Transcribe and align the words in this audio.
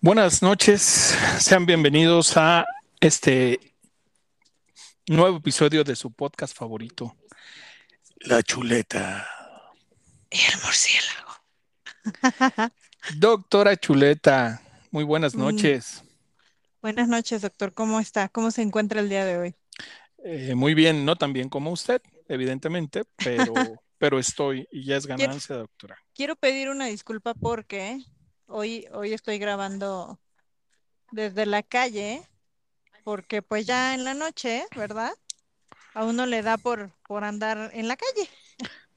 Buenas 0.00 0.42
noches, 0.42 1.14
sean 1.38 1.66
bienvenidos 1.66 2.36
a 2.36 2.64
este 3.00 3.74
nuevo 5.08 5.38
episodio 5.38 5.84
de 5.84 5.96
su 5.96 6.10
podcast 6.12 6.56
favorito, 6.56 7.16
La 8.20 8.42
Chuleta. 8.42 9.26
El 10.30 10.54
murciélago. 10.64 11.30
Doctora 13.16 13.76
Chuleta, 13.76 14.62
muy 14.90 15.04
buenas 15.04 15.34
Mm. 15.34 15.38
noches. 15.40 16.02
Buenas 16.80 17.08
noches, 17.08 17.42
doctor. 17.42 17.74
¿Cómo 17.74 18.00
está? 18.00 18.28
¿Cómo 18.30 18.50
se 18.50 18.62
encuentra 18.62 19.00
el 19.00 19.08
día 19.10 19.24
de 19.26 19.36
hoy? 19.36 19.54
Eh, 20.24 20.54
muy 20.54 20.72
bien, 20.74 21.04
no 21.04 21.16
tan 21.16 21.32
bien 21.34 21.48
como 21.50 21.70
usted, 21.72 22.00
evidentemente, 22.28 23.02
pero, 23.16 23.52
pero 23.98 24.18
estoy 24.18 24.66
y 24.70 24.84
ya 24.84 24.96
es 24.96 25.06
ganancia, 25.06 25.56
doctora. 25.56 25.98
Quiero 26.14 26.36
pedir 26.36 26.70
una 26.70 26.86
disculpa 26.86 27.34
porque 27.34 27.98
hoy, 28.50 28.86
hoy 28.92 29.12
estoy 29.12 29.38
grabando 29.38 30.18
desde 31.12 31.46
la 31.46 31.62
calle, 31.62 32.22
porque 33.04 33.42
pues 33.42 33.66
ya 33.66 33.94
en 33.94 34.04
la 34.04 34.14
noche, 34.14 34.64
¿verdad? 34.76 35.12
A 35.94 36.04
uno 36.04 36.26
le 36.26 36.42
da 36.42 36.56
por, 36.56 36.90
por 37.06 37.24
andar 37.24 37.70
en 37.74 37.88
la 37.88 37.96
calle. 37.96 38.28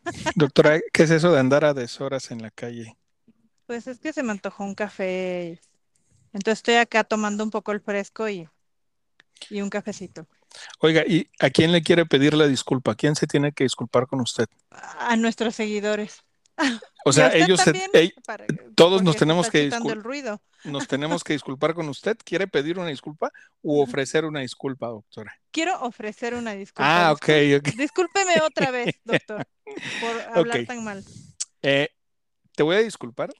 Doctora, 0.35 0.79
¿qué 0.91 1.03
es 1.03 1.11
eso 1.11 1.31
de 1.31 1.39
andar 1.39 1.65
a 1.65 1.73
deshoras 1.73 2.31
en 2.31 2.41
la 2.41 2.51
calle? 2.51 2.97
Pues 3.65 3.87
es 3.87 3.99
que 3.99 4.13
se 4.13 4.23
me 4.23 4.31
antojó 4.31 4.63
un 4.63 4.75
café. 4.75 5.61
Entonces 6.33 6.59
estoy 6.59 6.75
acá 6.75 7.03
tomando 7.03 7.43
un 7.43 7.51
poco 7.51 7.71
el 7.71 7.81
fresco 7.81 8.27
y, 8.27 8.47
y 9.49 9.61
un 9.61 9.69
cafecito. 9.69 10.27
Oiga, 10.79 11.03
¿y 11.07 11.29
a 11.39 11.49
quién 11.49 11.71
le 11.71 11.81
quiere 11.81 12.05
pedir 12.05 12.33
la 12.33 12.47
disculpa? 12.47 12.91
¿A 12.91 12.95
quién 12.95 13.15
se 13.15 13.27
tiene 13.27 13.51
que 13.53 13.63
disculpar 13.63 14.07
con 14.07 14.21
usted? 14.21 14.45
A 14.69 15.15
nuestros 15.15 15.55
seguidores. 15.55 16.23
O 17.05 17.11
sea, 17.11 17.33
ellos, 17.35 17.59
se- 17.59 17.89
ey- 17.93 18.13
para- 18.25 18.45
todos 18.75 19.01
nos 19.03 19.15
tenemos 19.17 19.49
que 19.49 19.63
chutando 19.65 19.89
discul- 19.89 19.93
el 19.97 20.03
ruido. 20.03 20.41
nos 20.63 20.87
tenemos 20.87 21.23
que 21.23 21.33
disculpar 21.33 21.73
con 21.73 21.89
usted. 21.89 22.17
¿Quiere 22.23 22.47
pedir 22.47 22.79
una 22.79 22.89
disculpa 22.89 23.31
u 23.61 23.81
ofrecer 23.81 24.23
una 24.25 24.39
disculpa, 24.41 24.87
doctora? 24.87 25.33
Quiero 25.51 25.79
ofrecer 25.81 26.33
una 26.35 26.53
disculpa. 26.53 27.07
Ah, 27.07 27.11
ok, 27.11 27.29
ok. 27.57 27.67
Discúlpeme 27.75 28.35
otra 28.45 28.71
vez, 28.71 28.95
doctor, 29.03 29.45
por 29.99 30.21
hablar 30.37 30.65
tan 30.65 30.83
mal. 30.83 31.03
Eh, 31.61 31.89
te 32.55 32.63
voy 32.63 32.75
a 32.75 32.79
disculpar, 32.79 33.33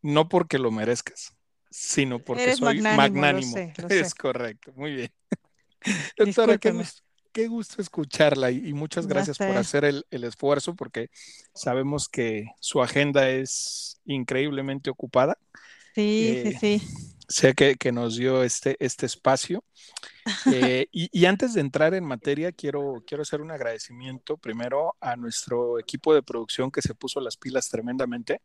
no 0.00 0.28
porque 0.28 0.58
lo 0.58 0.70
merezcas, 0.70 1.34
sino 1.70 2.18
porque 2.18 2.42
Eres 2.44 2.58
soy 2.58 2.80
magnánimo, 2.80 2.90
lo 2.90 2.96
magnánimo. 2.96 3.52
sé, 3.52 3.72
lo 3.76 3.88
Es 3.88 4.08
sé. 4.10 4.14
correcto, 4.16 4.72
muy 4.74 4.94
bien. 4.94 5.12
Doctora, 6.16 6.58
qué 6.58 6.70
Discúlpeme. 6.72 6.84
Qué 7.32 7.48
gusto 7.48 7.82
escucharla 7.82 8.50
y, 8.50 8.68
y 8.68 8.72
muchas 8.74 9.06
gracias 9.06 9.40
por 9.40 9.56
hacer 9.58 9.84
el, 9.84 10.06
el 10.10 10.24
esfuerzo 10.24 10.74
porque 10.76 11.10
sabemos 11.54 12.08
que 12.08 12.46
su 12.60 12.82
agenda 12.82 13.28
es 13.30 14.00
increíblemente 14.06 14.90
ocupada. 14.90 15.38
Sí, 15.94 16.36
Eh, 16.36 16.42
sí, 16.42 16.52
sí. 16.52 16.82
Sé 17.28 17.54
que, 17.54 17.76
que 17.76 17.92
nos 17.92 18.16
dio 18.16 18.42
este, 18.42 18.76
este 18.80 19.06
espacio. 19.06 19.64
Eh, 20.48 20.88
y, 20.92 21.08
y 21.12 21.26
antes 21.26 21.54
de 21.54 21.60
entrar 21.62 21.94
en 21.94 22.04
materia, 22.04 22.52
quiero, 22.52 23.02
quiero 23.06 23.22
hacer 23.22 23.40
un 23.40 23.50
agradecimiento 23.50 24.36
primero 24.36 24.96
a 25.00 25.16
nuestro 25.16 25.78
equipo 25.78 26.14
de 26.14 26.22
producción 26.22 26.70
que 26.70 26.82
se 26.82 26.94
puso 26.94 27.20
las 27.20 27.36
pilas 27.36 27.68
tremendamente, 27.70 28.42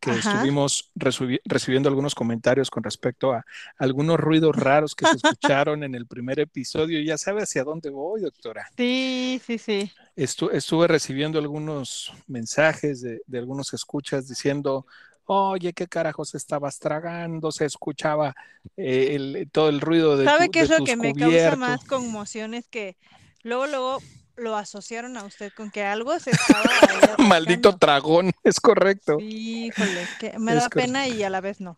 que 0.00 0.10
Ajá. 0.10 0.18
estuvimos 0.32 0.90
recibi- 0.94 1.40
recibiendo 1.44 1.88
algunos 1.88 2.14
comentarios 2.14 2.70
con 2.70 2.82
respecto 2.82 3.32
a 3.32 3.44
algunos 3.78 4.18
ruidos 4.18 4.54
raros 4.54 4.94
que 4.94 5.06
se 5.06 5.16
escucharon 5.16 5.82
en 5.82 5.94
el 5.94 6.06
primer 6.06 6.38
episodio. 6.40 7.00
Ya 7.02 7.18
sabe 7.18 7.42
hacia 7.42 7.64
dónde 7.64 7.90
voy, 7.90 8.20
doctora. 8.20 8.68
Sí, 8.76 9.40
sí, 9.44 9.58
sí. 9.58 9.92
Estu- 10.16 10.50
estuve 10.52 10.86
recibiendo 10.88 11.38
algunos 11.38 12.12
mensajes 12.26 13.00
de, 13.00 13.20
de 13.26 13.38
algunos 13.38 13.72
escuchas 13.74 14.28
diciendo, 14.28 14.86
oye, 15.24 15.72
¿qué 15.72 15.86
carajos 15.86 16.34
estabas 16.34 16.78
tragando? 16.78 17.50
Se 17.52 17.64
escuchaba 17.64 18.34
eh, 18.76 19.14
el- 19.14 19.48
todo 19.50 19.68
el 19.68 19.80
ruido 19.80 20.16
de, 20.16 20.24
¿Sabe 20.24 20.50
qué 20.50 20.60
es 20.60 20.70
lo 20.70 20.84
que 20.84 20.96
me 20.96 21.14
causa 21.14 21.56
más 21.56 21.84
conmoción? 21.84 22.54
Es 22.54 22.68
que 22.68 22.96
luego, 23.42 23.66
luego 23.66 23.98
lo 24.36 24.56
asociaron 24.56 25.16
a 25.16 25.24
usted 25.24 25.52
con 25.52 25.70
que 25.70 25.82
algo 25.84 26.18
se 26.20 26.30
estaba 26.30 26.62
Maldito 27.18 27.76
tragón, 27.78 28.32
es 28.44 28.60
correcto. 28.60 29.16
Híjole, 29.20 30.06
que 30.18 30.38
me 30.38 30.54
Es 30.54 30.58
da 30.58 30.68
correcto. 30.68 30.92
pena 30.92 31.08
y 31.08 31.22
a 31.22 31.30
la 31.30 31.40
vez 31.40 31.60
no. 31.60 31.76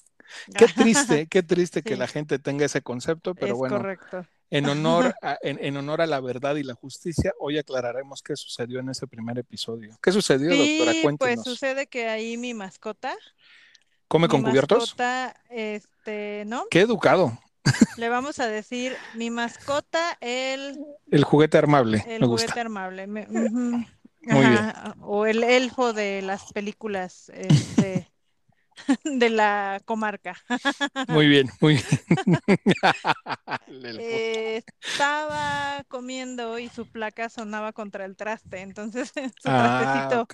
Qué 0.57 0.67
triste, 0.69 1.27
qué 1.29 1.43
triste 1.43 1.83
que 1.83 1.97
la 1.97 2.07
gente 2.07 2.39
tenga 2.39 2.67
ese 2.67 2.83
concepto, 2.83 3.35
pero 3.35 3.55
Es 3.55 3.59
bueno, 3.59 3.77
correcto. 3.79 4.27
en 4.51 4.67
honor, 4.69 5.15
a, 5.23 5.39
en, 5.43 5.59
en 5.65 5.77
honor 5.77 6.03
a 6.03 6.07
la 6.07 6.21
verdad 6.21 6.57
y 6.57 6.63
la 6.65 6.75
justicia, 6.75 7.33
hoy 7.39 7.59
aclararemos 7.59 8.23
qué 8.23 8.37
sucedió 8.37 8.81
en 8.81 8.91
ese 8.91 9.07
primer 9.07 9.39
episodio. 9.39 9.97
¿Qué 10.03 10.13
sucedió, 10.13 10.51
doctora? 10.55 10.97
Pues 11.19 11.19
Cuéntenos. 11.19 11.45
sucede 11.45 11.87
que 11.87 12.09
ahí 12.09 12.37
mi 12.37 12.53
mascota, 12.55 13.15
¿Come 14.09 14.27
mi 14.27 14.29
con 14.29 14.43
cubiertos? 14.43 14.81
mascota, 14.81 15.35
este, 15.51 16.45
¿no? 16.47 16.65
Qué 16.71 16.81
educado. 16.81 17.39
Le 17.97 18.09
vamos 18.09 18.39
a 18.41 18.47
decir 18.49 19.03
mi 19.13 19.31
mascota, 19.31 20.17
el, 20.21 20.79
El 21.11 21.23
juguete 21.25 21.59
armable, 21.59 22.03
el 22.05 22.21
me 22.21 22.27
juguete 22.27 22.61
gusta. 22.61 22.61
armable. 22.61 23.07
me- 23.07 23.27
Muy 24.31 24.49
bien. 24.49 24.73
ajá, 24.73 24.95
O 25.01 25.27
el 25.27 25.43
elfo 25.45 25.93
de 25.93 26.23
las 26.23 26.53
películas 26.53 27.31
este, 27.35 28.11
de 29.05 29.31
la 29.31 29.81
comarca. 29.85 30.37
Muy 31.09 31.27
bien, 31.29 31.49
muy 31.61 31.75
bien. 31.75 32.39
Eh, 33.97 34.63
estaba 34.93 35.83
comiendo 35.89 36.59
y 36.59 36.69
su 36.71 36.87
placa 36.89 37.29
sonaba 37.29 37.73
contra 37.73 38.05
el 38.05 38.17
traste, 38.17 38.61
entonces 38.61 39.13
su 39.41 39.53
Ah, 39.53 39.55
trastecito 39.55 40.29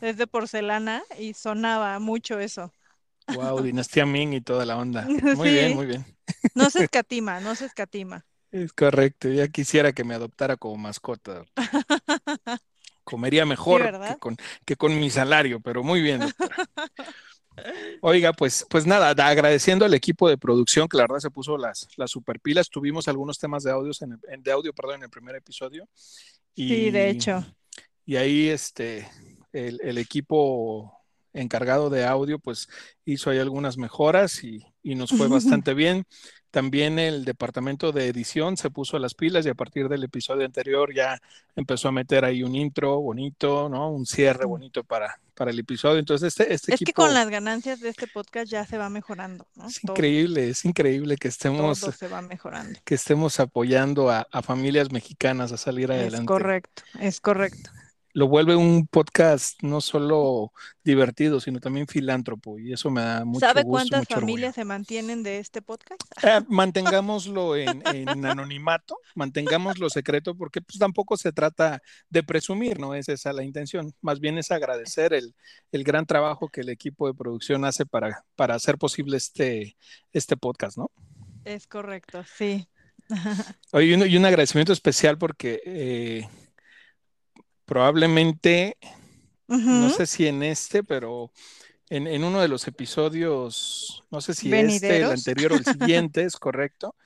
es 0.00 0.16
de 0.18 0.26
porcelana 0.26 1.04
y 1.18 1.34
sonaba 1.34 1.98
mucho 2.00 2.40
eso. 2.40 2.72
Wow, 3.28 3.62
Dinastía 3.62 4.06
Ming 4.06 4.34
y 4.34 4.40
toda 4.40 4.64
la 4.66 4.76
onda. 4.76 5.06
Muy 5.36 5.50
bien, 5.50 5.74
muy 5.74 5.86
bien. 5.86 6.04
No 6.54 6.70
se 6.70 6.84
escatima, 6.84 7.40
no 7.40 7.54
se 7.54 7.66
escatima. 7.66 8.24
Es 8.50 8.72
correcto. 8.72 9.28
Ya 9.28 9.48
quisiera 9.48 9.92
que 9.92 10.04
me 10.04 10.14
adoptara 10.14 10.56
como 10.56 10.76
mascota. 10.76 11.44
Comería 13.02 13.44
mejor 13.44 13.82
que 14.00 14.16
con, 14.18 14.36
que 14.64 14.76
con 14.76 14.98
mi 14.98 15.10
salario, 15.10 15.60
pero 15.60 15.82
muy 15.82 16.00
bien, 16.00 16.20
doctora. 16.20 16.56
Oiga, 18.00 18.32
pues, 18.32 18.66
pues 18.68 18.86
nada, 18.86 19.14
da- 19.14 19.28
agradeciendo 19.28 19.84
al 19.84 19.94
equipo 19.94 20.28
de 20.28 20.38
producción 20.38 20.88
que 20.88 20.96
la 20.96 21.04
verdad 21.04 21.18
se 21.18 21.30
puso 21.30 21.56
las, 21.58 21.86
las 21.96 22.10
superpilas. 22.10 22.68
Tuvimos 22.70 23.06
algunos 23.08 23.38
temas 23.38 23.62
de 23.62 23.70
audios 23.72 24.00
en 24.02 24.12
el- 24.28 24.42
de 24.42 24.52
audio, 24.52 24.72
perdón, 24.72 24.96
en 24.96 25.02
el 25.04 25.10
primer 25.10 25.36
episodio. 25.36 25.88
Sí, 26.56 26.90
de 26.90 27.10
hecho. 27.10 27.44
Y 28.06 28.16
ahí 28.16 28.48
este, 28.48 29.08
el, 29.52 29.80
el 29.82 29.98
equipo 29.98 31.03
encargado 31.34 31.90
de 31.90 32.04
audio 32.06 32.38
pues 32.38 32.68
hizo 33.04 33.30
ahí 33.30 33.38
algunas 33.38 33.76
mejoras 33.76 34.42
y, 34.44 34.64
y 34.82 34.94
nos 34.94 35.12
fue 35.14 35.28
bastante 35.28 35.74
bien. 35.74 36.04
También 36.50 37.00
el 37.00 37.24
departamento 37.24 37.90
de 37.92 38.06
edición 38.08 38.56
se 38.56 38.70
puso 38.70 38.98
las 39.00 39.14
pilas 39.14 39.44
y 39.44 39.48
a 39.48 39.54
partir 39.54 39.88
del 39.88 40.04
episodio 40.04 40.46
anterior 40.46 40.94
ya 40.94 41.18
empezó 41.56 41.88
a 41.88 41.92
meter 41.92 42.24
ahí 42.24 42.42
un 42.44 42.54
intro 42.54 43.00
bonito, 43.00 43.68
¿no? 43.68 43.90
Un 43.90 44.06
cierre 44.06 44.44
bonito 44.46 44.84
para, 44.84 45.20
para 45.34 45.50
el 45.50 45.58
episodio. 45.58 45.98
Entonces 45.98 46.28
este, 46.38 46.52
este 46.54 46.72
Es 46.74 46.82
que 46.82 46.92
equipo 46.92 46.92
con 46.92 47.14
las 47.14 47.28
ganancias 47.30 47.80
de 47.80 47.88
este 47.88 48.06
podcast 48.08 48.50
ya 48.50 48.66
se 48.66 48.78
va 48.78 48.90
mejorando, 48.90 49.48
¿no? 49.54 49.68
es 49.68 49.80
Todo, 49.84 49.92
increíble, 49.92 50.50
es 50.50 50.64
increíble 50.64 51.16
que 51.18 51.28
estemos, 51.28 51.80
todo 51.80 51.92
se 51.92 52.08
va 52.08 52.22
mejorando. 52.22 52.80
que 52.84 52.94
estemos 52.94 53.40
apoyando 53.40 54.10
a, 54.10 54.26
a 54.30 54.42
familias 54.42 54.90
mexicanas 54.92 55.52
a 55.52 55.56
salir 55.56 55.90
Es 55.92 56.00
adelante. 56.00 56.24
correcto, 56.24 56.82
es 57.00 57.20
correcto. 57.20 57.70
Lo 58.14 58.28
vuelve 58.28 58.54
un 58.54 58.86
podcast 58.86 59.60
no 59.62 59.80
solo 59.80 60.52
divertido, 60.84 61.40
sino 61.40 61.58
también 61.60 61.88
filántropo, 61.88 62.60
y 62.60 62.72
eso 62.72 62.88
me 62.90 63.02
da 63.02 63.24
mucho 63.24 63.40
¿Sabe 63.40 63.64
gusto, 63.64 63.64
cuántas 63.64 64.00
mucho 64.00 64.18
orgullo. 64.18 64.20
familias 64.20 64.54
se 64.54 64.64
mantienen 64.64 65.24
de 65.24 65.38
este 65.40 65.62
podcast? 65.62 66.00
Eh, 66.22 66.40
mantengámoslo 66.48 67.56
en, 67.56 67.82
en 67.86 68.24
anonimato, 68.24 68.96
mantengámoslo 69.16 69.90
secreto, 69.90 70.36
porque 70.36 70.62
pues 70.62 70.78
tampoco 70.78 71.16
se 71.16 71.32
trata 71.32 71.82
de 72.08 72.22
presumir, 72.22 72.78
no 72.78 72.94
es 72.94 73.08
esa 73.08 73.32
la 73.32 73.42
intención, 73.42 73.92
más 74.00 74.20
bien 74.20 74.38
es 74.38 74.52
agradecer 74.52 75.12
el, 75.12 75.34
el 75.72 75.82
gran 75.82 76.06
trabajo 76.06 76.48
que 76.48 76.60
el 76.60 76.68
equipo 76.68 77.08
de 77.08 77.14
producción 77.14 77.64
hace 77.64 77.84
para, 77.84 78.24
para 78.36 78.54
hacer 78.54 78.78
posible 78.78 79.16
este, 79.16 79.76
este 80.12 80.36
podcast, 80.36 80.78
¿no? 80.78 80.90
Es 81.44 81.66
correcto, 81.66 82.24
sí. 82.24 82.68
Oye, 83.72 83.86
y 83.86 83.94
un, 83.94 84.06
y 84.08 84.16
un 84.16 84.24
agradecimiento 84.24 84.72
especial 84.72 85.18
porque 85.18 85.60
eh, 85.66 86.28
probablemente 87.64 88.76
no 89.48 89.90
sé 89.90 90.06
si 90.06 90.26
en 90.26 90.42
este, 90.42 90.82
pero 90.84 91.30
en, 91.90 92.06
en 92.06 92.24
uno 92.24 92.40
de 92.40 92.48
los 92.48 92.66
episodios, 92.68 94.04
no 94.10 94.20
sé 94.20 94.34
si 94.34 94.50
este, 94.52 94.98
el 94.98 95.10
anterior 95.12 95.52
o 95.52 95.56
el 95.56 95.64
siguiente, 95.64 96.22
es 96.24 96.36
correcto, 96.36 96.96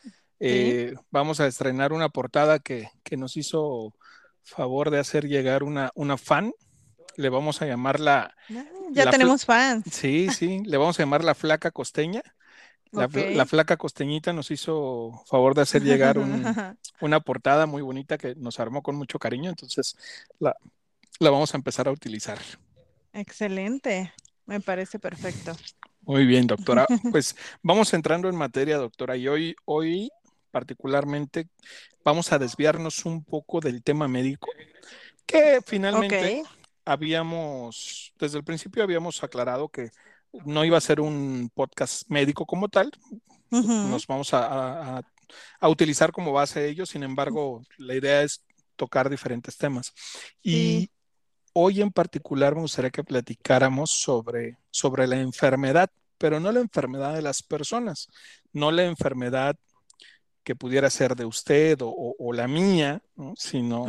eh, 0.41 0.95
vamos 1.11 1.41
a 1.41 1.47
estrenar 1.47 1.93
una 1.93 2.09
portada 2.11 2.59
que, 2.61 2.91
que 3.03 3.17
nos 3.17 3.37
hizo 3.37 3.95
favor 4.43 4.91
de 4.91 4.99
hacer 5.01 5.27
llegar 5.29 5.63
una, 5.65 5.91
una 5.95 6.17
fan. 6.17 6.53
Le 7.17 7.29
vamos 7.31 7.63
a 7.63 7.67
llamar 7.67 8.01
la, 8.01 8.35
Ah, 8.51 8.65
Ya 8.93 9.05
la 9.05 9.11
tenemos 9.11 9.45
fans. 9.45 9.85
sí, 9.91 10.29
sí, 10.31 10.63
le 10.65 10.77
vamos 10.77 10.99
a 10.99 11.03
llamar 11.03 11.25
la 11.25 11.35
flaca 11.35 11.71
costeña. 11.73 12.23
La, 12.93 13.47
flaca 13.47 13.77
costeñita 13.77 14.33
nos 14.33 14.51
hizo 14.51 15.23
favor 15.27 15.55
de 15.55 15.63
hacer 15.63 15.83
llegar 15.83 16.19
un, 16.19 16.45
una 17.01 17.21
portada 17.21 17.67
muy 17.67 17.83
bonita 17.83 18.19
que 18.19 18.35
nos 18.37 18.61
armó 18.61 18.83
con 18.83 18.97
mucho 18.97 19.19
cariño, 19.19 19.51
entonces 19.51 19.97
la, 20.39 20.57
la 21.19 21.31
vamos 21.31 21.55
a 21.55 21.57
empezar 21.57 21.89
a 21.89 21.93
utilizar. 21.93 22.39
Excelente, 23.13 24.13
me 24.47 24.61
parece 24.61 24.99
perfecto. 24.99 25.53
Muy 26.03 26.25
bien, 26.25 26.47
doctora. 26.47 26.87
Pues 27.13 27.37
vamos 27.63 27.93
entrando 27.93 28.29
en 28.29 28.37
materia, 28.37 28.79
doctora, 28.79 29.17
y 29.17 29.29
hoy, 29.29 29.57
hoy 29.65 30.11
particularmente 30.51 31.49
vamos 32.05 32.33
a 32.33 32.39
desviarnos 32.39 33.05
un 33.05 33.23
poco 33.23 33.61
del 33.61 33.83
tema 33.83 34.09
médico, 34.09 34.49
que 35.27 35.61
finalmente 35.67 36.43
habíamos, 36.87 38.15
desde 38.19 38.39
el 38.39 38.45
principio 38.45 38.83
habíamos 38.83 39.23
aclarado 39.23 39.69
que 39.69 39.91
no 40.45 40.65
iba 40.65 40.79
a 40.79 40.83
ser 40.83 41.01
un 41.01 41.51
podcast 41.55 42.09
médico 42.09 42.47
como 42.47 42.69
tal, 42.69 42.91
nos 43.51 44.07
vamos 44.07 44.31
a, 44.33 45.03
utilizar 45.63 46.13
como 46.13 46.33
base 46.33 46.69
ello, 46.69 46.87
sin 46.87 47.03
embargo, 47.03 47.63
la 47.79 47.95
idea 47.95 48.23
es 48.23 48.45
tocar 48.77 49.11
diferentes 49.11 49.57
temas. 49.57 49.93
Y 50.43 50.91
hoy 51.53 51.81
en 51.81 51.91
particular 51.91 52.55
me 52.55 52.63
gustaría 52.63 52.91
que 52.91 53.05
platicáramos 53.05 53.91
sobre, 53.91 54.59
sobre 54.71 55.07
la 55.07 55.21
enfermedad, 55.21 55.91
pero 56.17 56.41
no 56.41 56.53
la 56.53 56.61
enfermedad 56.61 57.15
de 57.15 57.23
las 57.23 57.43
personas, 57.43 58.09
no 58.53 58.71
la 58.71 58.85
enfermedad 58.85 59.57
que 60.45 60.57
pudiera 60.57 60.89
ser 60.89 61.15
de 61.15 61.27
usted 61.27 61.79
o, 61.83 62.33
la 62.33 62.49
mía, 62.49 63.03
sino, 63.37 63.85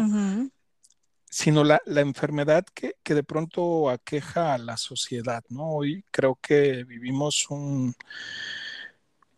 sino 1.30 1.64
la, 1.64 1.80
enfermedad 1.86 2.66
que, 2.74 2.96
de 3.04 3.24
pronto 3.24 3.90
aqueja 3.90 4.54
a 4.54 4.58
la 4.58 4.78
sociedad. 4.78 5.44
¿no? 5.50 5.72
Hoy 5.72 6.04
creo 6.12 6.38
que 6.42 6.84
vivimos 6.84 7.50
un, 7.50 7.96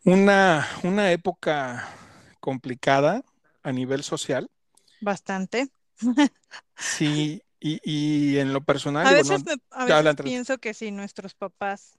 una, 0.06 0.68
una 0.84 1.12
época 1.12 1.90
complicada 2.40 3.24
a 3.64 3.72
nivel 3.72 4.04
social. 4.04 4.50
Bastante. 5.02 5.70
Sí, 6.76 7.44
y, 7.60 8.38
en 8.40 8.54
lo 8.54 8.62
personal. 8.62 9.06
A 9.06 9.12
veces, 9.12 9.44
pienso 10.24 10.58
que 10.58 10.74
si 10.74 10.90
nuestros 10.90 11.36
papás 11.36 11.94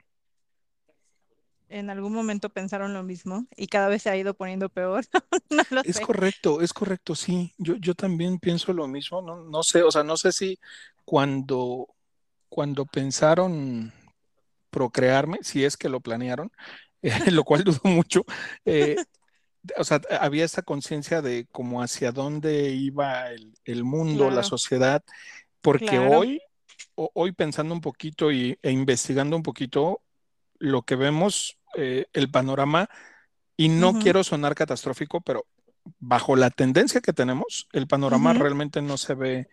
en 1.69 1.89
algún 1.89 2.13
momento 2.13 2.49
pensaron 2.49 2.93
lo 2.93 3.03
mismo 3.03 3.45
y 3.55 3.67
cada 3.67 3.87
vez 3.87 4.03
se 4.03 4.09
ha 4.09 4.17
ido 4.17 4.33
poniendo 4.33 4.69
peor. 4.69 5.05
es 5.85 5.99
correcto, 5.99 6.61
es 6.61 6.73
correcto, 6.73 7.15
sí. 7.15 7.53
Yo, 7.57 7.75
yo 7.75 7.95
también 7.95 8.39
pienso 8.39 8.73
lo 8.73 8.87
mismo. 8.87 9.21
No, 9.21 9.43
no 9.43 9.63
sé, 9.63 9.83
o 9.83 9.91
sea, 9.91 10.03
no 10.03 10.17
sé 10.17 10.31
si 10.31 10.59
cuando, 11.05 11.87
cuando 12.49 12.85
pensaron 12.85 13.93
procrearme, 14.69 15.39
si 15.41 15.63
es 15.63 15.77
que 15.77 15.89
lo 15.89 15.99
planearon, 15.99 16.51
lo 17.31 17.43
cual 17.43 17.63
dudo 17.63 17.81
mucho, 17.83 18.25
eh, 18.65 18.95
o 19.77 19.83
sea, 19.83 20.01
había 20.19 20.45
esa 20.45 20.61
conciencia 20.61 21.21
de 21.21 21.47
como 21.51 21.81
hacia 21.81 22.11
dónde 22.11 22.69
iba 22.71 23.29
el, 23.65 23.83
mundo, 23.83 24.29
la 24.29 24.43
sociedad, 24.43 25.03
porque 25.61 25.99
hoy, 25.99 26.41
hoy 26.95 27.31
pensando 27.31 27.73
un 27.73 27.81
poquito 27.81 28.31
y, 28.31 28.57
e 28.61 28.71
investigando 28.71 29.35
un 29.35 29.43
poquito, 29.43 30.01
lo 30.59 30.83
que 30.83 30.95
vemos, 30.95 31.57
eh, 31.75 32.05
el 32.13 32.29
panorama, 32.29 32.89
y 33.55 33.69
no 33.69 33.99
quiero 33.99 34.23
sonar 34.23 34.55
catastrófico, 34.55 35.21
pero 35.21 35.45
bajo 35.99 36.35
la 36.35 36.49
tendencia 36.49 37.01
que 37.01 37.13
tenemos, 37.13 37.67
el 37.71 37.87
panorama 37.87 38.33
realmente 38.33 38.81
no 38.81 38.97
se 38.97 39.13
ve 39.13 39.47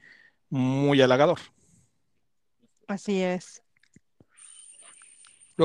muy 0.49 1.03
halagador. 1.03 1.39
Así 2.87 3.21
es 3.21 3.63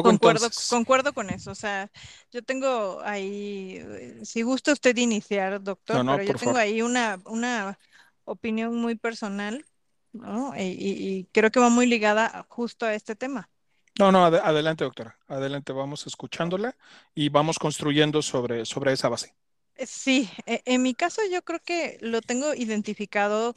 concuerdo, 0.02 0.48
concuerdo 0.70 1.14
con 1.14 1.30
eso. 1.30 1.52
O 1.52 1.56
sea, 1.56 1.92
yo 2.32 2.44
tengo 2.44 3.02
ahí, 3.04 3.78
eh, 3.80 4.20
si 4.24 4.42
gusta 4.42 4.74
usted 4.74 4.96
iniciar, 4.98 5.62
doctor, 5.62 6.06
pero 6.06 6.24
yo 6.24 6.34
tengo 6.36 6.58
ahí 6.58 6.82
una, 6.82 7.20
una 7.26 7.78
opinión 8.24 8.76
muy 8.76 8.96
personal, 8.96 9.66
¿no? 10.14 10.54
Y, 10.58 11.28
creo 11.32 11.52
que 11.52 11.60
va 11.60 11.70
muy 11.70 11.88
ligada 11.88 12.46
justo 12.50 12.86
a 12.86 12.94
este 12.94 13.16
tema. 13.16 13.50
No, 13.98 14.12
no, 14.12 14.26
adelante, 14.26 14.84
doctora. 14.84 15.18
Adelante, 15.28 15.72
vamos 15.72 16.06
escuchándola 16.06 16.76
y 17.14 17.30
vamos 17.30 17.58
construyendo 17.58 18.22
sobre, 18.22 18.66
sobre 18.66 18.92
esa 18.92 19.08
base. 19.08 19.34
Eh, 19.76 19.86
sí, 19.86 20.30
e, 20.46 20.62
en 20.66 20.82
mi 20.82 20.94
caso 20.94 21.22
yo 21.32 21.44
creo 21.44 21.60
que 21.64 21.98
lo 22.02 22.22
tengo 22.22 22.54
identificado 22.54 23.56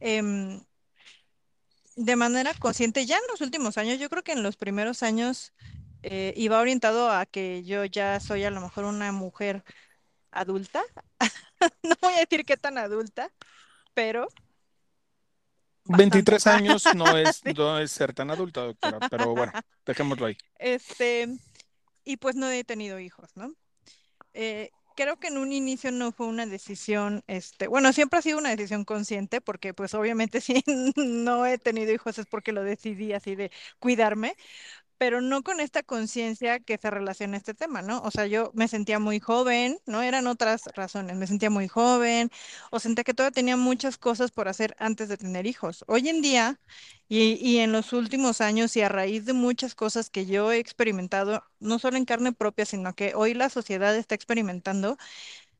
em, 0.00 0.62
de 1.96 2.16
manera 2.16 2.54
consciente 2.54 3.04
ya 3.04 3.16
en 3.16 3.22
los 3.30 3.42
últimos 3.42 3.76
años. 3.76 3.98
Yo 3.98 4.08
creo 4.08 4.24
que 4.24 4.32
en 4.32 4.42
los 4.42 4.56
primeros 4.56 5.02
años 5.02 5.52
eh, 6.02 6.32
iba 6.36 6.60
orientado 6.60 7.10
a 7.10 7.26
que 7.26 7.62
yo 7.64 7.84
ya 7.84 8.20
soy 8.20 8.44
a 8.44 8.50
lo 8.50 8.62
mejor 8.62 8.84
una 8.84 9.12
mujer 9.12 9.64
adulta. 10.30 10.82
no 11.82 11.94
voy 12.00 12.14
a 12.14 12.20
decir 12.20 12.44
qué 12.46 12.56
tan 12.56 12.78
adulta, 12.78 13.30
pero... 13.92 14.28
23 15.84 16.46
años 16.46 16.84
no 16.94 17.04
es, 17.18 17.42
no 17.56 17.78
es 17.78 17.92
ser 17.92 18.14
tan 18.14 18.30
adulta, 18.30 18.62
doctora, 18.62 18.98
pero 19.10 19.34
bueno, 19.34 19.52
dejémoslo 19.84 20.26
ahí. 20.26 20.36
Este, 20.58 21.28
y 22.04 22.16
pues 22.16 22.36
no 22.36 22.50
he 22.50 22.64
tenido 22.64 22.98
hijos, 23.00 23.30
¿no? 23.36 23.52
Eh, 24.32 24.70
creo 24.94 25.18
que 25.18 25.28
en 25.28 25.38
un 25.38 25.52
inicio 25.52 25.90
no 25.92 26.12
fue 26.12 26.26
una 26.26 26.46
decisión, 26.46 27.22
este, 27.26 27.66
bueno, 27.66 27.92
siempre 27.92 28.18
ha 28.18 28.22
sido 28.22 28.38
una 28.38 28.50
decisión 28.50 28.84
consciente, 28.84 29.40
porque 29.40 29.74
pues 29.74 29.94
obviamente 29.94 30.40
si 30.40 30.62
no 30.96 31.46
he 31.46 31.58
tenido 31.58 31.92
hijos 31.92 32.18
es 32.18 32.26
porque 32.26 32.52
lo 32.52 32.62
decidí 32.62 33.12
así 33.12 33.34
de 33.34 33.50
cuidarme, 33.78 34.36
pero 34.98 35.20
no 35.20 35.42
con 35.42 35.60
esta 35.60 35.82
conciencia 35.82 36.60
que 36.60 36.78
se 36.78 36.90
relaciona 36.90 37.34
a 37.36 37.38
este 37.38 37.54
tema, 37.54 37.82
¿no? 37.82 38.00
O 38.02 38.10
sea, 38.10 38.26
yo 38.26 38.50
me 38.54 38.68
sentía 38.68 38.98
muy 38.98 39.20
joven, 39.20 39.78
¿no? 39.86 40.02
Eran 40.02 40.26
otras 40.26 40.64
razones, 40.74 41.16
me 41.16 41.26
sentía 41.26 41.50
muy 41.50 41.68
joven 41.68 42.30
o 42.70 42.80
sentía 42.80 43.04
que 43.04 43.14
todavía 43.14 43.32
tenía 43.34 43.56
muchas 43.56 43.98
cosas 43.98 44.30
por 44.30 44.48
hacer 44.48 44.76
antes 44.78 45.08
de 45.08 45.16
tener 45.16 45.46
hijos. 45.46 45.84
Hoy 45.88 46.08
en 46.08 46.22
día 46.22 46.60
y, 47.08 47.34
y 47.40 47.58
en 47.58 47.72
los 47.72 47.92
últimos 47.92 48.40
años 48.40 48.76
y 48.76 48.82
a 48.82 48.88
raíz 48.88 49.24
de 49.26 49.32
muchas 49.32 49.74
cosas 49.74 50.10
que 50.10 50.26
yo 50.26 50.52
he 50.52 50.58
experimentado, 50.58 51.44
no 51.60 51.78
solo 51.78 51.96
en 51.96 52.04
carne 52.04 52.32
propia, 52.32 52.64
sino 52.66 52.94
que 52.94 53.14
hoy 53.14 53.34
la 53.34 53.50
sociedad 53.50 53.94
está 53.96 54.14
experimentando, 54.14 54.96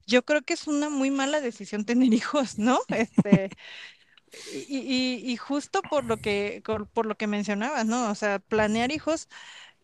yo 0.06 0.24
creo 0.24 0.42
que 0.42 0.54
es 0.54 0.66
una 0.66 0.90
muy 0.90 1.10
mala 1.10 1.40
decisión 1.40 1.84
tener 1.84 2.12
hijos, 2.14 2.58
¿no? 2.58 2.80
Este, 2.88 3.50
y, 4.68 5.36
justo 5.36 5.82
por 5.82 6.04
lo 6.04 6.16
que, 6.16 6.62
por, 6.92 7.06
lo 7.06 7.16
que 7.16 7.26
mencionabas, 7.26 7.86
¿no? 7.86 8.10
O 8.10 8.14
sea, 8.14 8.38
planear 8.38 8.92
hijos 8.92 9.28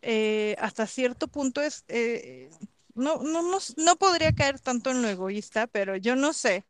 eh, 0.01 0.55
hasta 0.59 0.87
cierto 0.87 1.27
punto 1.27 1.61
es, 1.61 1.85
eh, 1.87 2.49
no, 2.95 3.17
no, 3.17 3.41
no, 3.41 3.57
no 3.77 3.95
podría 3.97 4.33
caer 4.33 4.59
tanto 4.59 4.91
en 4.91 5.01
lo 5.01 5.09
egoísta, 5.09 5.67
pero 5.67 5.95
yo 5.95 6.15
no 6.15 6.33
sé 6.33 6.65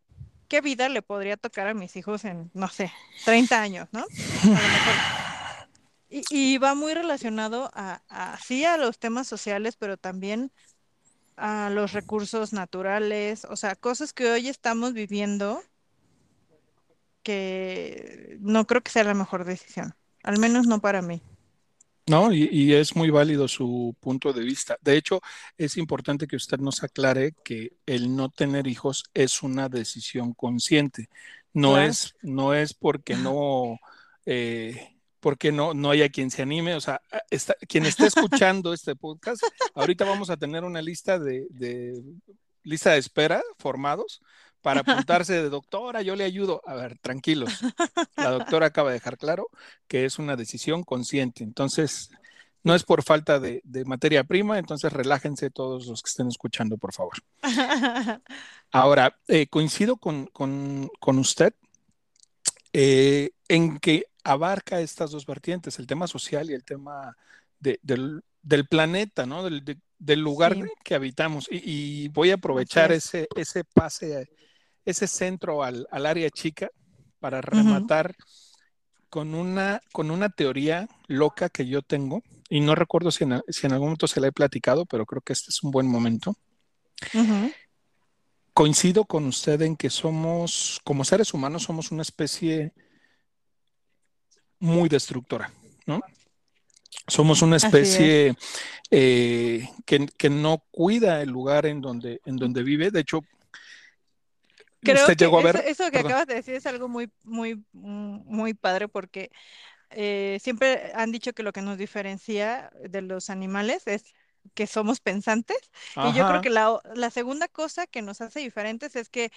qué 0.47 0.61
vida 0.61 0.89
le 0.89 1.01
podría 1.01 1.37
tocar 1.37 1.67
a 1.67 1.73
mis 1.73 1.95
hijos 1.95 2.25
en, 2.25 2.51
no 2.53 2.67
sé, 2.67 2.91
30 3.25 3.61
años, 3.61 3.87
¿no? 3.91 4.05
Y, 6.29 6.57
va 6.57 6.75
muy 6.75 6.93
relacionado 6.93 7.71
a, 7.73 8.01
a, 8.09 8.37
sí, 8.37 8.65
a 8.65 8.75
los 8.75 8.99
temas 8.99 9.29
sociales, 9.29 9.77
pero 9.77 9.95
también 9.95 10.51
a 11.37 11.69
los 11.69 11.93
recursos 11.93 12.51
naturales, 12.51 13.45
o 13.45 13.55
sea, 13.55 13.75
cosas 13.75 14.11
que 14.11 14.29
hoy 14.29 14.49
estamos 14.49 14.91
viviendo 14.91 15.63
que 17.23 18.37
no 18.41 18.65
creo 18.65 18.81
que 18.81 18.91
sea 18.91 19.03
la 19.03 19.13
mejor 19.13 19.45
decisión, 19.45 19.93
al 20.23 20.39
menos 20.39 20.67
no 20.67 20.79
para 20.81 21.01
mí. 21.01 21.21
No, 22.07 22.33
y, 22.33 22.73
es 22.73 22.95
muy 22.95 23.09
válido 23.09 23.47
su 23.47 23.95
punto 23.99 24.33
de 24.33 24.43
vista. 24.43 24.77
De 24.81 24.97
hecho, 24.97 25.21
es 25.57 25.77
importante 25.77 26.27
que 26.27 26.35
usted 26.35 26.57
nos 26.57 26.83
aclare 26.83 27.35
que 27.43 27.73
el 27.85 28.15
no 28.15 28.29
tener 28.29 28.67
hijos 28.67 29.05
es 29.13 29.43
una 29.43 29.69
decisión 29.69 30.33
consciente. 30.33 31.09
No 31.53 31.79
es, 31.79 32.15
no 32.21 32.53
es 32.53 32.73
porque 32.73 33.15
no, 33.15 33.79
eh, 34.25 34.97
porque 35.19 35.51
no, 35.51 35.73
no 35.73 35.91
haya 35.91 36.09
quien 36.09 36.31
se 36.31 36.41
anime. 36.41 36.75
O 36.75 36.81
sea, 36.81 37.01
está, 37.29 37.53
quien 37.67 37.85
esté 37.85 38.07
escuchando 38.07 38.73
este 38.73 38.95
podcast, 38.95 39.43
ahorita 39.75 40.03
vamos 40.03 40.29
a 40.31 40.37
tener 40.37 40.63
una 40.63 40.81
lista 40.81 41.19
de, 41.19 41.47
de 41.49 42.01
lista 42.63 42.91
de 42.91 42.97
espera 42.97 43.41
formados 43.57 44.21
para 44.61 44.81
apuntarse 44.85 45.33
de 45.33 45.49
doctora, 45.49 46.01
yo 46.01 46.15
le 46.15 46.23
ayudo. 46.23 46.61
A 46.65 46.75
ver, 46.75 46.97
tranquilos. 46.99 47.59
La 48.15 48.31
doctora 48.31 48.67
acaba 48.67 48.89
de 48.89 48.95
dejar 48.95 49.17
claro 49.17 49.47
que 49.87 50.05
es 50.05 50.19
una 50.19 50.35
decisión 50.35 50.83
consciente. 50.83 51.43
Entonces, 51.43 52.11
no 52.63 52.75
es 52.75 52.83
por 52.83 53.03
falta 53.03 53.39
de, 53.39 53.61
materia 53.85 54.23
prima, 54.23 54.59
entonces 54.59 54.93
relájense 54.93 55.49
todos 55.49 55.87
los 55.87 56.03
que 56.03 56.09
estén 56.09 56.27
escuchando, 56.27 56.77
por 56.77 56.93
favor. 56.93 57.13
Ahora, 58.71 59.17
eh, 59.27 59.47
coincido 59.47 59.97
con, 59.97 60.29
usted 61.01 61.53
eh, 62.73 63.31
en 63.47 63.79
que 63.79 64.05
abarca 64.23 64.79
estas 64.79 65.11
dos 65.11 65.25
vertientes, 65.25 65.79
el 65.79 65.87
tema 65.87 66.07
social 66.07 66.49
y 66.49 66.53
el 66.53 66.63
tema 66.63 67.17
del, 67.59 68.23
planeta, 68.69 69.25
¿no? 69.25 69.43
Del, 69.43 70.19
lugar 70.19 70.55
que 70.83 70.93
habitamos. 70.93 71.47
Y, 71.49 72.09
voy 72.09 72.29
a 72.29 72.35
aprovechar 72.35 72.91
ese, 72.91 73.27
ese 73.35 73.63
pase 73.63 74.29
ese 74.85 75.07
centro 75.07 75.63
al, 75.63 75.87
área 75.91 76.29
chica 76.29 76.69
para 77.19 77.41
rematar 77.41 78.15
con, 79.09 79.35
una, 79.35 79.81
con 79.91 80.09
una 80.09 80.29
teoría 80.29 80.87
loca 81.07 81.49
que 81.49 81.67
yo 81.67 81.81
tengo, 81.81 82.23
y 82.49 82.59
no 82.59 82.75
recuerdo 82.75 83.11
si 83.11 83.23
en, 83.23 83.33
algún 83.33 83.87
momento 83.87 84.07
se 84.07 84.19
la 84.19 84.27
he 84.27 84.31
platicado, 84.31 84.85
pero 84.85 85.05
creo 85.05 85.21
que 85.21 85.33
este 85.33 85.51
es 85.51 85.63
un 85.63 85.71
buen 85.71 85.87
momento. 85.87 86.35
Coincido 88.53 89.05
con 89.05 89.25
usted 89.25 89.61
en 89.61 89.77
que 89.77 89.89
somos, 89.89 90.81
como 90.83 91.05
seres 91.05 91.33
humanos, 91.33 91.63
somos 91.63 91.91
una 91.91 92.01
especie 92.01 92.73
muy 94.59 94.89
destructora, 94.89 95.51
¿no? 95.85 96.01
Somos 97.07 97.41
una 97.41 97.55
es. 97.55 97.63
especie 97.63 98.35
eh, 98.91 99.69
que, 99.85 100.05
que 100.17 100.29
no 100.29 100.63
cuida 100.71 101.21
el 101.21 101.29
lugar 101.29 101.65
en 101.65 101.79
donde, 101.79 102.21
en 102.25 102.35
donde 102.35 102.63
vive. 102.63 102.91
De 102.91 102.99
hecho, 102.99 103.21
Creo 104.81 104.95
usted 104.95 105.15
que 105.15 105.25
llegó 105.25 105.39
a 105.39 105.41
eso, 105.41 105.53
ver, 105.53 105.65
eso 105.65 105.91
que 105.91 105.99
perdón, 105.99 106.11
acabas 106.11 106.27
de 106.27 106.35
decir 106.35 106.55
es 106.55 106.65
algo 106.65 106.87
muy, 106.87 107.11
muy, 107.23 107.55
mm, 107.73 108.21
muy 108.25 108.53
padre 108.53 108.87
porque 108.87 109.31
eh, 109.91 110.39
siempre 110.41 110.91
han 110.95 111.11
dicho 111.11 111.33
que 111.33 111.43
lo 111.43 111.53
que 111.53 111.61
nos 111.61 111.77
diferencia 111.77 112.71
de 112.89 113.01
los 113.01 113.29
animales 113.29 113.83
es 113.87 114.03
que 114.53 114.67
somos 114.67 114.99
pensantes. 115.01 115.57
Y 116.01 116.13
yo 116.13 116.25
creo 116.25 116.41
que 116.41 116.49
la, 116.49 116.79
la 116.95 117.09
segunda 117.11 117.47
cosa 117.47 117.87
que 117.87 118.01
nos 118.01 118.21
hace 118.21 118.39
diferentes 118.39 118.95
es 118.95 119.09
que 119.09 119.31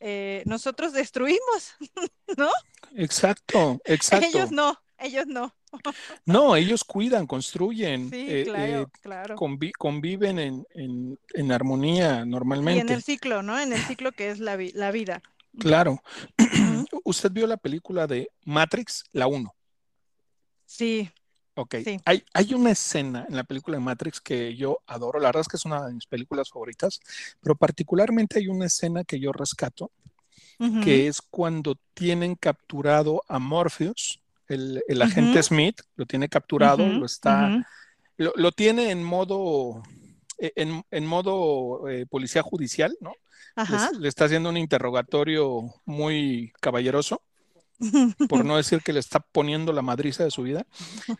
eh, 0.00 0.42
nosotros 0.46 0.92
destruimos, 0.92 1.74
¿no? 2.38 2.50
exacto, 2.96 3.80
Ellos 4.18 4.50
exacto. 4.50 4.50
no, 4.50 4.78
ellos 4.98 5.26
no. 5.26 5.54
No, 6.26 6.56
ellos 6.56 6.84
cuidan, 6.84 7.26
construyen, 7.26 8.10
Sí, 8.10 8.26
eh, 8.28 8.40
eh, 8.40 8.44
claro, 8.44 8.90
claro. 9.02 9.36
convi- 9.36 9.72
conviven 9.76 10.38
en, 10.38 10.66
en- 10.74 11.18
en 11.34 11.52
armonía 11.52 11.94
Y 12.08 12.10
en 12.10 12.18
el 12.20 12.30
normalmente. 12.30 13.00
ciclo, 13.00 13.42
¿no? 13.42 13.58
En 13.58 13.72
el 13.72 13.82
ciclo 13.84 14.12
que 14.12 14.30
es 14.30 14.38
la, 14.40 14.56
vi- 14.56 14.72
la 14.72 14.90
vida. 14.90 15.22
Claro. 15.58 16.02
¿Usted 17.04 17.30
vio 17.30 17.46
la 17.46 17.56
película 17.56 18.06
de 18.06 18.28
Matrix, 18.44 19.04
la 19.12 19.26
uno. 19.26 19.54
Sí, 20.66 21.10
Ok, 21.56 21.76
sí. 21.84 22.00
hay, 22.04 22.24
hay 22.32 22.52
una 22.52 22.72
escena 22.72 23.26
en 23.28 23.36
la 23.36 23.44
película 23.44 23.76
de 23.76 23.82
Matrix 23.84 24.20
que 24.20 24.56
yo 24.56 24.80
adoro, 24.88 25.20
la 25.20 25.28
verdad 25.28 25.42
es 25.42 25.48
que 25.48 25.56
es 25.56 25.64
una 25.64 25.86
de 25.86 25.94
mis 25.94 26.06
películas 26.06 26.50
favoritas, 26.50 26.98
pero 27.40 27.54
particularmente 27.54 28.40
hay 28.40 28.48
una 28.48 28.66
escena 28.66 29.04
que 29.04 29.20
yo 29.20 29.30
rescato, 29.32 29.92
que 30.82 31.06
es 31.06 31.22
cuando 31.22 31.76
tienen 31.94 32.34
capturado 32.34 33.22
a 33.28 33.38
Morpheus, 33.38 34.20
el, 34.48 34.82
el 34.88 35.02
agente 35.02 35.42
Smith, 35.42 35.80
lo 35.96 36.06
tiene 36.06 36.28
capturado, 36.28 36.86
lo 36.86 37.06
está, 37.06 37.66
lo, 38.16 38.32
lo 38.36 38.52
tiene 38.52 38.90
en 38.90 39.02
modo, 39.02 39.82
eh, 40.38 40.52
en, 40.56 40.84
en 40.90 41.06
modo 41.06 41.88
eh, 41.88 42.06
policía 42.06 42.42
judicial, 42.42 42.96
¿no? 43.00 43.12
Les- 43.56 43.98
le 44.00 44.08
está 44.08 44.24
haciendo 44.24 44.48
un 44.48 44.56
interrogatorio 44.56 45.62
muy 45.84 46.52
caballeroso, 46.60 47.22
por 48.28 48.44
no 48.44 48.56
decir 48.56 48.80
que 48.82 48.92
le 48.92 49.00
está 49.00 49.20
poniendo 49.20 49.72
la 49.72 49.82
madriza 49.82 50.24
de 50.24 50.30
su 50.30 50.42
vida. 50.42 50.66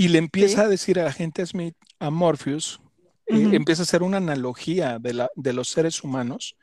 Y 0.00 0.08
le 0.08 0.18
empieza 0.18 0.58
Sí. 0.58 0.60
a 0.62 0.68
decir 0.68 1.00
al 1.00 1.08
agente 1.08 1.44
Smith, 1.44 1.74
a 1.98 2.10
Morpheus, 2.10 2.80
eh, 3.26 3.48
empieza 3.52 3.82
a 3.82 3.84
hacer 3.84 4.04
una 4.04 4.18
analogía 4.18 5.00
de, 5.00 5.12
la, 5.12 5.28
de 5.34 5.52
los 5.52 5.70
seres 5.70 6.04
humanos 6.04 6.54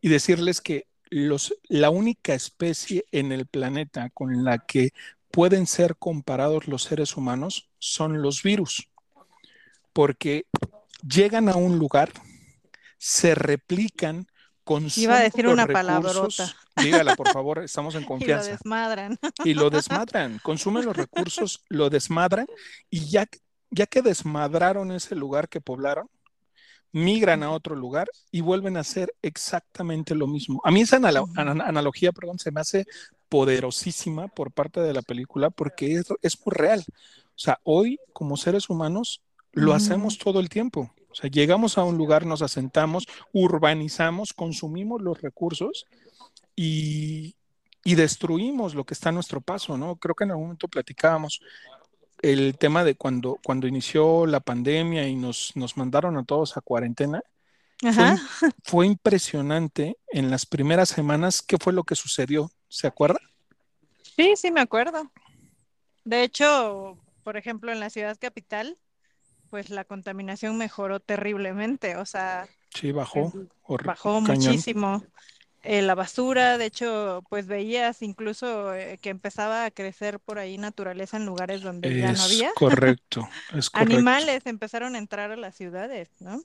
y 0.00 0.08
decirles 0.08 0.62
que 0.62 0.86
los, 1.12 1.54
la 1.68 1.90
única 1.90 2.34
especie 2.34 3.04
en 3.12 3.32
el 3.32 3.46
planeta 3.46 4.08
con 4.10 4.44
la 4.44 4.58
que 4.58 4.92
pueden 5.30 5.66
ser 5.66 5.96
comparados 5.96 6.68
los 6.68 6.84
seres 6.84 7.16
humanos 7.16 7.68
son 7.78 8.22
los 8.22 8.42
virus, 8.42 8.88
porque 9.92 10.46
llegan 11.06 11.48
a 11.50 11.56
un 11.56 11.78
lugar, 11.78 12.10
se 12.98 13.34
replican, 13.34 14.26
Iba 14.96 15.18
a 15.18 15.22
consumen 15.22 15.22
decir 15.22 15.48
una 15.48 15.66
palabrota. 15.66 16.18
Recursos, 16.18 16.56
dígala 16.76 17.16
por 17.16 17.28
favor, 17.30 17.58
estamos 17.64 17.94
en 17.96 18.06
y 18.06 18.06
lo 18.06 18.08
confianza. 18.08 18.50
desmadran. 18.52 19.18
y 19.44 19.54
lo 19.54 19.70
desmadran, 19.70 20.38
consumen 20.38 20.84
los 20.86 20.96
recursos, 20.96 21.62
lo 21.68 21.90
desmadran 21.90 22.46
y 22.88 23.10
ya, 23.10 23.26
ya 23.70 23.86
que 23.86 24.00
desmadraron 24.02 24.92
ese 24.92 25.14
lugar 25.14 25.48
que 25.48 25.60
poblaron, 25.60 26.08
migran 26.92 27.42
a 27.42 27.50
otro 27.50 27.74
lugar 27.74 28.08
y 28.30 28.42
vuelven 28.42 28.76
a 28.76 28.80
hacer 28.80 29.14
exactamente 29.22 30.14
lo 30.14 30.26
mismo. 30.26 30.60
A 30.64 30.70
mí 30.70 30.82
esa 30.82 30.98
analo- 30.98 31.28
analogía, 31.36 32.12
perdón, 32.12 32.38
se 32.38 32.52
me 32.52 32.60
hace 32.60 32.86
poderosísima 33.28 34.28
por 34.28 34.52
parte 34.52 34.80
de 34.80 34.92
la 34.92 35.02
película 35.02 35.50
porque 35.50 35.94
es, 35.94 36.06
es 36.20 36.38
muy 36.44 36.54
real. 36.54 36.84
O 37.34 37.38
sea, 37.38 37.58
hoy 37.64 37.98
como 38.12 38.36
seres 38.36 38.68
humanos 38.68 39.22
lo 39.52 39.72
hacemos 39.72 40.18
todo 40.18 40.38
el 40.40 40.48
tiempo. 40.48 40.92
O 41.10 41.14
sea, 41.14 41.30
llegamos 41.30 41.76
a 41.76 41.84
un 41.84 41.98
lugar, 41.98 42.24
nos 42.24 42.42
asentamos, 42.42 43.06
urbanizamos, 43.32 44.32
consumimos 44.32 45.02
los 45.02 45.20
recursos 45.20 45.86
y, 46.56 47.36
y 47.84 47.94
destruimos 47.94 48.74
lo 48.74 48.84
que 48.84 48.94
está 48.94 49.10
a 49.10 49.12
nuestro 49.12 49.40
paso, 49.40 49.76
¿no? 49.76 49.96
Creo 49.96 50.14
que 50.14 50.24
en 50.24 50.30
algún 50.30 50.46
momento 50.46 50.68
platicábamos 50.68 51.40
el 52.22 52.56
tema 52.56 52.84
de 52.84 52.94
cuando, 52.94 53.38
cuando 53.44 53.66
inició 53.66 54.26
la 54.26 54.40
pandemia 54.40 55.06
y 55.08 55.16
nos, 55.16 55.52
nos 55.56 55.76
mandaron 55.76 56.16
a 56.16 56.24
todos 56.24 56.56
a 56.56 56.60
cuarentena. 56.60 57.22
Fue, 57.80 57.88
Ajá. 57.90 58.16
fue 58.62 58.86
impresionante 58.86 59.96
en 60.08 60.30
las 60.30 60.46
primeras 60.46 60.88
semanas 60.88 61.42
qué 61.42 61.58
fue 61.58 61.72
lo 61.72 61.82
que 61.82 61.96
sucedió. 61.96 62.50
¿Se 62.68 62.86
acuerda? 62.86 63.18
Sí, 64.16 64.34
sí, 64.36 64.50
me 64.52 64.60
acuerdo. 64.60 65.10
De 66.04 66.22
hecho, 66.22 66.96
por 67.24 67.36
ejemplo, 67.36 67.72
en 67.72 67.80
la 67.80 67.90
ciudad 67.90 68.16
capital, 68.20 68.78
pues 69.50 69.68
la 69.68 69.84
contaminación 69.84 70.56
mejoró 70.58 71.00
terriblemente, 71.00 71.96
o 71.96 72.06
sea, 72.06 72.46
Sí, 72.74 72.90
bajó. 72.92 73.32
el- 73.34 73.50
bajó 73.84 74.22
cañón. 74.24 74.26
muchísimo. 74.46 75.04
Eh, 75.64 75.82
la 75.82 75.94
basura, 75.94 76.58
de 76.58 76.66
hecho, 76.66 77.22
pues 77.28 77.46
veías 77.46 78.02
incluso 78.02 78.74
eh, 78.74 78.98
que 79.00 79.10
empezaba 79.10 79.64
a 79.64 79.70
crecer 79.70 80.18
por 80.18 80.38
ahí 80.38 80.58
naturaleza 80.58 81.16
en 81.18 81.26
lugares 81.26 81.62
donde 81.62 81.94
ya 81.96 82.12
no 82.12 82.24
había. 82.24 82.50
correcto, 82.54 83.28
es 83.54 83.70
correcto. 83.70 84.24
Animales 84.24 84.46
empezaron 84.46 84.94
a 84.94 84.98
entrar 84.98 85.30
a 85.30 85.36
las 85.36 85.54
ciudades, 85.56 86.10
¿no? 86.20 86.42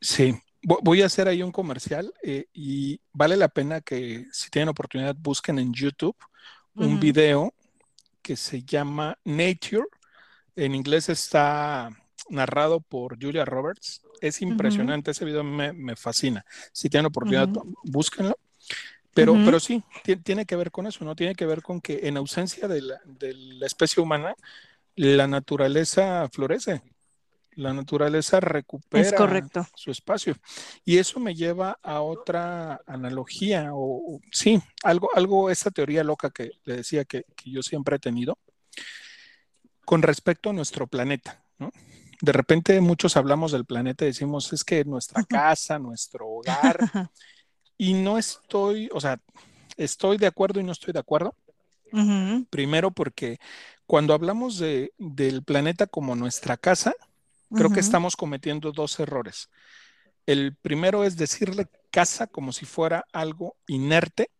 Sí, 0.00 0.34
Vo- 0.62 0.80
voy 0.82 1.02
a 1.02 1.06
hacer 1.06 1.28
ahí 1.28 1.42
un 1.42 1.52
comercial 1.52 2.12
eh, 2.22 2.46
y 2.52 3.00
vale 3.12 3.36
la 3.36 3.48
pena 3.48 3.80
que 3.80 4.26
si 4.32 4.50
tienen 4.50 4.68
oportunidad 4.68 5.14
busquen 5.16 5.58
en 5.58 5.72
YouTube 5.72 6.16
un 6.78 6.98
video 6.98 7.54
que 8.22 8.36
se 8.36 8.62
llama 8.64 9.18
Nature. 9.24 9.86
En 10.56 10.74
inglés 10.74 11.08
está 11.10 11.90
narrado 12.30 12.80
por 12.80 13.16
Julia 13.22 13.44
Roberts. 13.44 14.02
Es 14.20 14.40
impresionante, 14.42 15.10
ese 15.10 15.24
video 15.24 15.44
me, 15.44 15.72
me 15.72 15.96
fascina. 15.96 16.44
Si 16.72 16.88
tienen 16.88 17.06
oportunidad, 17.06 17.48
ujú, 17.48 17.74
búsquenlo. 17.84 18.36
Pero, 19.14 19.32
ujú. 19.32 19.44
pero 19.44 19.60
sí, 19.60 19.82
ti- 20.04 20.16
tiene 20.16 20.44
que 20.44 20.56
ver 20.56 20.70
con 20.70 20.86
eso, 20.86 21.04
¿no? 21.04 21.14
Tiene 21.16 21.34
que 21.34 21.46
ver 21.46 21.62
con 21.62 21.80
que 21.80 22.00
en 22.08 22.16
ausencia 22.16 22.68
de 22.68 22.82
la, 22.82 23.00
de 23.04 23.32
la 23.34 23.66
especie 23.66 24.02
humana, 24.02 24.34
la 24.94 25.26
naturaleza 25.26 26.28
florece, 26.30 26.82
la 27.52 27.72
naturaleza 27.72 28.36
Es 28.38 28.42
recupera 28.42 29.16
correcto. 29.16 29.66
su 29.74 29.90
espacio. 29.90 30.34
Y 30.84 30.98
eso 30.98 31.18
me 31.20 31.34
lleva 31.34 31.78
a 31.82 32.02
otra 32.02 32.80
analogía, 32.86 33.72
o 33.72 34.16
o- 34.16 34.20
sí, 34.32 34.60
algo, 34.82 35.08
algo, 35.14 35.48
esa 35.48 35.70
teoría 35.70 36.04
loca 36.04 36.28
que 36.30 36.50
le 36.64 36.76
decía 36.76 37.06
que, 37.06 37.24
que 37.34 37.50
yo 37.50 37.62
siempre 37.62 37.96
he 37.96 37.98
tenido, 37.98 38.38
con 39.86 40.02
respecto 40.02 40.50
a 40.50 40.52
nuestro 40.52 40.86
planeta, 40.86 41.42
¿no? 41.58 41.70
De 42.20 42.32
repente 42.32 42.80
muchos 42.80 43.16
hablamos 43.16 43.52
del 43.52 43.64
planeta 43.64 44.04
y 44.04 44.08
decimos, 44.08 44.52
es 44.52 44.64
que 44.64 44.84
nuestra 44.84 45.24
casa, 45.24 45.78
nuestro 45.78 46.26
hogar, 46.26 46.78
y 47.78 47.94
no 47.94 48.18
estoy, 48.18 48.88
o 48.92 49.00
sea, 49.00 49.20
estoy 49.76 50.18
de 50.18 50.26
acuerdo 50.26 50.60
y 50.60 50.64
no 50.64 50.72
estoy 50.72 50.92
de 50.92 51.00
acuerdo. 51.00 51.34
Primero 52.50 52.90
porque 52.90 53.38
cuando 53.86 54.12
hablamos 54.12 54.58
de, 54.58 54.92
del 54.98 55.42
planeta 55.42 55.86
como 55.86 56.14
nuestra 56.14 56.56
casa, 56.56 56.94
creo 57.54 57.70
que 57.70 57.80
estamos 57.80 58.16
cometiendo 58.16 58.72
dos 58.72 58.98
errores. 58.98 59.48
El 60.26 60.56
primero 60.56 61.04
es 61.04 61.16
decirle 61.16 61.68
casa 61.90 62.26
como 62.26 62.52
si 62.52 62.66
fuera 62.66 63.04
algo 63.12 63.56
inerte. 63.68 64.30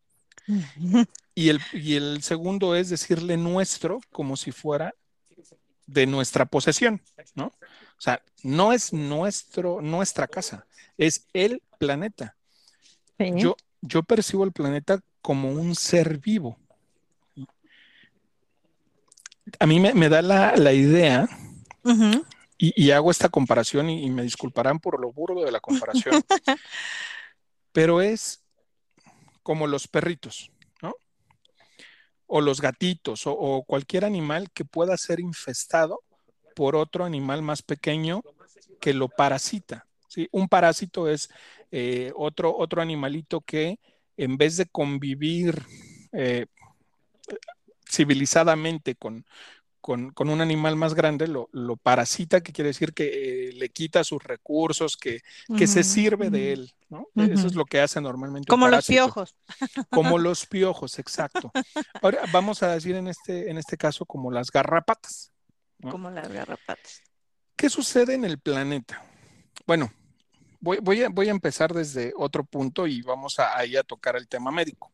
Y 1.34 1.48
el, 1.48 1.60
y 1.72 1.94
el 1.94 2.22
segundo 2.22 2.74
es 2.74 2.88
decirle 2.88 3.36
nuestro 3.36 4.00
como 4.10 4.36
si 4.36 4.52
fuera 4.52 4.94
de 5.86 6.06
nuestra 6.06 6.46
posesión, 6.46 7.00
¿no? 7.34 7.46
O 7.46 8.00
sea, 8.00 8.22
no 8.42 8.72
es 8.72 8.92
nuestro, 8.92 9.80
nuestra 9.80 10.26
casa, 10.26 10.66
es 10.98 11.26
el 11.32 11.62
planeta. 11.78 12.36
Yo, 13.18 13.56
yo 13.80 14.02
percibo 14.02 14.44
el 14.44 14.52
planeta 14.52 15.00
como 15.22 15.50
un 15.50 15.74
ser 15.74 16.18
vivo. 16.18 16.58
A 19.58 19.66
mí 19.66 19.80
me, 19.80 19.94
me 19.94 20.08
da 20.08 20.22
la, 20.22 20.56
la 20.56 20.72
idea, 20.72 21.28
y, 22.58 22.84
y 22.84 22.90
hago 22.90 23.10
esta 23.10 23.28
comparación, 23.28 23.88
y, 23.88 24.04
y 24.04 24.10
me 24.10 24.22
disculparán 24.22 24.80
por 24.80 25.00
lo 25.00 25.12
burdo 25.12 25.44
de 25.44 25.52
la 25.52 25.60
comparación, 25.60 26.22
pero 27.72 28.02
es 28.02 28.42
como 29.42 29.66
los 29.66 29.86
perritos. 29.86 30.50
O 32.26 32.40
los 32.40 32.60
gatitos, 32.60 33.22
o, 33.26 33.62
cualquier 33.66 34.04
animal 34.04 34.50
que 34.52 34.64
pueda 34.64 34.96
ser 34.96 35.20
infestado 35.20 36.00
por 36.54 36.74
otro 36.74 37.04
animal 37.04 37.42
más 37.42 37.62
pequeño 37.62 38.22
que 38.80 38.94
lo 38.94 39.08
parasita. 39.08 39.86
¿sí? 40.08 40.28
Un 40.32 40.48
parásito 40.48 41.08
es 41.08 41.28
eh, 41.70 42.12
otro, 42.16 42.56
otro 42.56 42.82
animalito 42.82 43.40
que 43.40 43.78
en 44.16 44.36
vez 44.36 44.56
de 44.56 44.66
convivir 44.66 45.62
eh, 46.12 46.46
civilizadamente 47.88 48.94
con, 48.94 49.24
con, 49.86 50.10
con, 50.10 50.30
un 50.30 50.40
animal 50.40 50.74
más 50.74 50.94
grande, 50.94 51.28
lo, 51.28 51.48
lo, 51.52 51.76
parasita, 51.76 52.40
que 52.40 52.52
quiere 52.52 52.70
decir 52.70 52.92
que 52.92 53.50
eh, 53.50 53.52
le 53.52 53.68
quita 53.68 54.02
sus 54.02 54.20
recursos, 54.20 54.96
que, 54.96 55.20
que 55.46 55.52
uh 55.52 55.56
-huh, 55.58 55.66
se 55.68 55.84
sirve 55.84 56.26
uh 56.26 56.28
-huh. 56.28 56.32
de 56.32 56.52
él, 56.52 56.74
¿no? 56.88 57.06
Uh 57.14 57.22
-huh. 57.22 57.32
Eso 57.32 57.46
es 57.46 57.54
lo 57.54 57.64
que 57.64 57.80
hace 57.80 58.00
normalmente. 58.00 58.48
Como 58.48 58.66
los 58.66 58.84
piojos. 58.84 59.36
Como 59.88 60.18
los 60.18 60.44
piojos, 60.46 60.98
exacto. 60.98 61.52
Ahora 62.02 62.22
vamos 62.32 62.64
a 62.64 62.74
decir 62.74 62.96
en 62.96 63.06
este, 63.06 63.48
en 63.48 63.58
este 63.58 63.76
caso 63.76 64.04
como 64.06 64.32
las 64.32 64.50
garrapatas. 64.50 65.30
¿no? 65.78 65.92
Como 65.92 66.10
las 66.10 66.32
garrapatas. 66.32 67.02
¿Qué 67.54 67.70
sucede 67.70 68.14
en 68.14 68.24
el 68.24 68.40
planeta? 68.40 69.04
Bueno, 69.68 69.92
voy, 70.58 70.78
voy 70.82 71.04
a, 71.04 71.10
voy 71.10 71.28
a 71.28 71.30
empezar 71.30 71.72
desde 71.72 72.12
otro 72.16 72.42
punto 72.42 72.88
y 72.88 73.02
vamos 73.02 73.38
a, 73.38 73.56
ahí 73.56 73.76
a 73.76 73.84
tocar 73.84 74.16
el 74.16 74.26
tema 74.26 74.50
médico. 74.50 74.90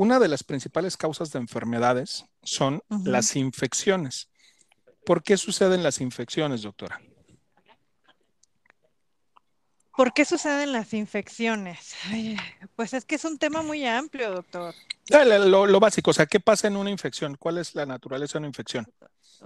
Una 0.00 0.18
de 0.18 0.28
las 0.28 0.42
principales 0.42 0.96
causas 0.96 1.30
de 1.30 1.38
enfermedades 1.40 2.24
son 2.42 2.82
las 3.04 3.36
infecciones. 3.36 4.30
¿Por 5.04 5.22
qué 5.22 5.36
suceden 5.36 5.82
las 5.82 6.00
infecciones, 6.00 6.62
doctora? 6.62 7.02
¿Por 9.94 10.14
qué 10.14 10.24
suceden 10.24 10.72
las 10.72 10.94
infecciones? 10.94 11.94
Ay, 12.06 12.38
pues 12.76 12.94
es 12.94 13.04
que 13.04 13.16
es 13.16 13.26
un 13.26 13.36
tema 13.36 13.60
muy 13.60 13.84
amplio, 13.84 14.30
doctor. 14.30 14.74
Lo, 15.10 15.66
lo 15.66 15.80
básico, 15.80 16.12
o 16.12 16.14
sea, 16.14 16.24
¿qué 16.24 16.40
pasa 16.40 16.66
en 16.68 16.78
una 16.78 16.88
infección? 16.88 17.36
¿Cuál 17.36 17.58
es 17.58 17.74
la 17.74 17.84
naturaleza 17.84 18.32
de 18.32 18.38
una 18.38 18.48
infección? 18.48 18.90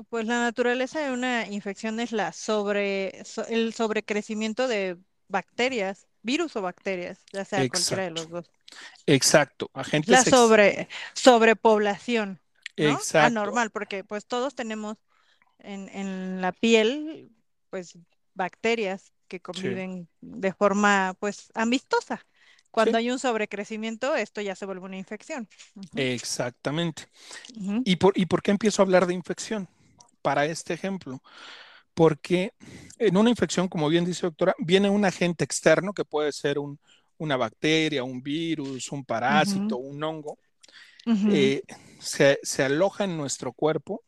Pues 0.08 0.24
la 0.24 0.38
naturaleza 0.40 1.00
de 1.00 1.10
una 1.10 1.48
infección 1.48 1.98
es 1.98 2.12
la 2.12 2.32
sobre, 2.32 3.24
so- 3.24 3.44
el 3.48 3.74
sobrecrecimiento 3.74 4.68
de 4.68 4.98
bacterias, 5.26 6.06
virus 6.22 6.54
o 6.54 6.62
bacterias, 6.62 7.18
ya 7.32 7.44
sea 7.44 7.58
cualquiera 7.68 8.04
de 8.04 8.10
los 8.12 8.30
dos. 8.30 8.53
Exacto. 9.06 9.70
Es 9.74 9.74
Agentes 9.74 10.20
la 10.24 10.24
sobre, 10.24 10.88
sobrepoblación, 11.14 12.40
¿no? 12.78 13.06
exacto, 13.06 13.10
Anormal, 13.16 13.70
porque 13.70 14.04
pues 14.04 14.26
todos 14.26 14.54
tenemos 14.54 14.96
en, 15.60 15.88
en 15.90 16.42
la 16.42 16.52
piel, 16.52 17.32
pues 17.70 17.98
bacterias 18.34 19.12
que 19.28 19.40
sí, 19.52 19.80
conviven 19.80 20.08
de 20.20 20.52
forma 20.54 21.16
pues 21.20 21.52
amistosa. 21.54 22.26
sí, 22.76 22.90
Cuando 22.90 22.98
hay 22.98 23.10
un 23.10 23.18
sobrecrecimiento, 23.20 24.16
esto 24.16 24.40
ya 24.42 24.56
se 24.56 24.66
vuelve 24.66 24.86
una 24.86 24.98
infección. 24.98 25.48
Exactamente. 25.96 27.04
¿Y 27.84 27.96
por, 27.96 28.18
y 28.18 28.26
por 28.26 28.42
qué 28.42 28.50
empiezo 28.52 28.82
a 28.82 28.84
hablar 28.84 29.06
de 29.06 29.14
infección? 29.14 29.68
Para 30.22 30.46
este 30.46 30.74
ejemplo, 30.74 31.22
porque 31.94 32.54
en 32.98 33.16
una 33.16 33.30
infección, 33.30 33.68
como 33.68 33.88
bien 33.88 34.04
dice 34.04 34.26
doctora, 34.26 34.54
viene 34.58 34.90
un 34.90 35.04
agente 35.04 35.44
externo 35.44 35.94
que 35.94 36.04
puede 36.04 36.32
ser 36.32 36.58
un- 36.58 36.80
una 37.24 37.36
bacteria, 37.36 38.04
un 38.04 38.22
virus, 38.22 38.92
un 38.92 39.04
parásito, 39.04 39.76
un 39.78 40.02
hongo, 40.04 40.38
eh, 41.30 41.62
se, 42.00 42.38
se 42.42 42.64
aloja 42.64 43.04
en 43.04 43.16
nuestro 43.16 43.52
cuerpo, 43.52 44.02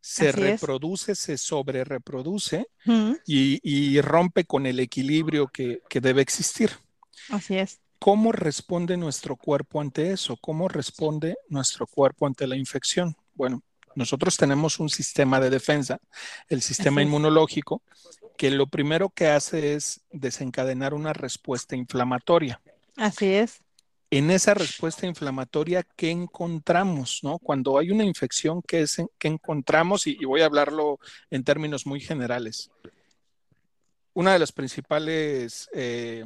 se 0.00 0.30
Así 0.30 0.40
es. 0.44 0.62
reproduce, 0.62 1.14
se 1.14 1.38
sobrereproduce 1.38 2.66
Ujú, 2.86 3.18
y, 3.26 3.60
y 3.62 4.00
rompe 4.00 4.44
con 4.44 4.66
el 4.66 4.80
equilibrio 4.80 5.48
que, 5.48 5.80
que 5.88 6.00
debe 6.00 6.22
existir. 6.22 6.70
Así 7.28 7.56
es. 7.58 7.80
¿Cómo 7.98 8.32
responde 8.32 8.96
nuestro 8.96 9.36
cuerpo 9.36 9.80
ante 9.80 10.10
eso? 10.12 10.36
¿Cómo 10.36 10.68
responde 10.68 11.36
nuestro 11.48 11.86
cuerpo 11.86 12.26
ante 12.26 12.46
la 12.46 12.56
infección? 12.56 13.16
Bueno, 13.34 13.62
nosotros 13.94 14.36
tenemos 14.36 14.78
un 14.78 14.90
sistema 14.90 15.40
de 15.40 15.48
defensa, 15.48 15.98
el 16.48 16.60
sistema 16.60 17.00
inmunológico, 17.00 17.82
que 18.36 18.50
lo 18.50 18.66
primero 18.66 19.10
que 19.10 19.28
hace 19.28 19.74
es 19.74 20.00
desencadenar 20.10 20.94
una 20.94 21.12
respuesta 21.12 21.76
inflamatoria. 21.76 22.60
Así 22.96 23.32
es. 23.32 23.60
En 24.10 24.30
esa 24.30 24.54
respuesta 24.54 25.06
inflamatoria, 25.06 25.84
¿qué 25.96 26.10
encontramos? 26.10 27.20
¿no? 27.22 27.38
Cuando 27.38 27.78
hay 27.78 27.90
una 27.90 28.04
infección, 28.04 28.62
¿qué, 28.62 28.82
es, 28.82 29.02
qué 29.18 29.28
encontramos? 29.28 30.06
Y, 30.06 30.16
y 30.20 30.24
voy 30.24 30.42
a 30.42 30.46
hablarlo 30.46 30.98
en 31.30 31.42
términos 31.42 31.86
muy 31.86 32.00
generales. 32.00 32.70
Una 34.12 34.32
de 34.32 34.38
las 34.38 34.52
principales 34.52 35.68
eh, 35.72 36.24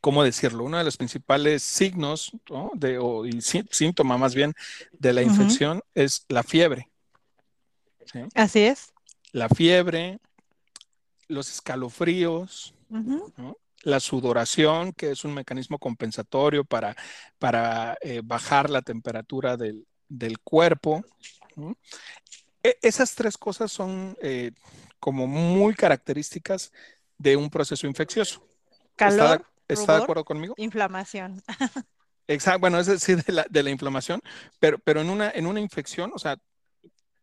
¿cómo 0.00 0.24
decirlo? 0.24 0.64
Uno 0.64 0.78
de 0.78 0.84
los 0.84 0.96
principales 0.96 1.62
signos, 1.62 2.32
¿no? 2.48 2.70
de, 2.74 2.98
o 2.98 3.24
síntoma 3.70 4.16
más 4.16 4.34
bien 4.34 4.54
de 4.92 5.12
la 5.12 5.22
infección 5.22 5.82
es 5.94 6.24
la 6.28 6.42
fiebre. 6.42 6.90
¿sí? 8.10 8.20
Así 8.34 8.60
es. 8.60 8.92
La 9.32 9.48
fiebre, 9.48 10.18
los 11.30 11.50
escalofríos, 11.50 12.74
la 13.82 14.00
sudoración, 14.00 14.92
que 14.92 15.10
es 15.12 15.24
un 15.24 15.34
mecanismo 15.34 15.78
compensatorio 15.78 16.64
para, 16.64 16.96
para 17.38 17.96
eh, 18.02 18.20
bajar 18.22 18.68
la 18.70 18.82
temperatura 18.82 19.56
del, 19.56 19.86
del 20.08 20.38
cuerpo. 20.40 21.04
¿no? 21.56 21.76
E- 22.62 22.78
esas 22.82 23.14
tres 23.14 23.38
cosas 23.38 23.72
son 23.72 24.16
eh, 24.22 24.52
como 24.98 25.26
muy 25.26 25.74
características 25.74 26.72
de 27.18 27.36
un 27.36 27.48
proceso 27.50 27.86
infeccioso. 27.86 28.42
¿Está 29.04 29.30
de, 29.32 29.38
Calor, 29.38 29.46
está 29.68 29.94
de 29.94 29.98
rubor, 29.98 30.04
acuerdo 30.04 30.24
conmigo? 30.24 30.54
inflamación. 30.56 31.42
Exacto, 32.28 32.60
bueno, 32.60 32.78
es 32.78 32.86
decir, 32.86 33.22
de 33.24 33.32
la, 33.32 33.46
de 33.50 33.62
la 33.62 33.70
inflamación, 33.70 34.20
pero, 34.60 34.78
pero 34.78 35.00
en 35.00 35.10
una, 35.10 35.30
en 35.30 35.46
una 35.46 35.60
infección, 35.60 36.12
o 36.14 36.18
sea, 36.18 36.36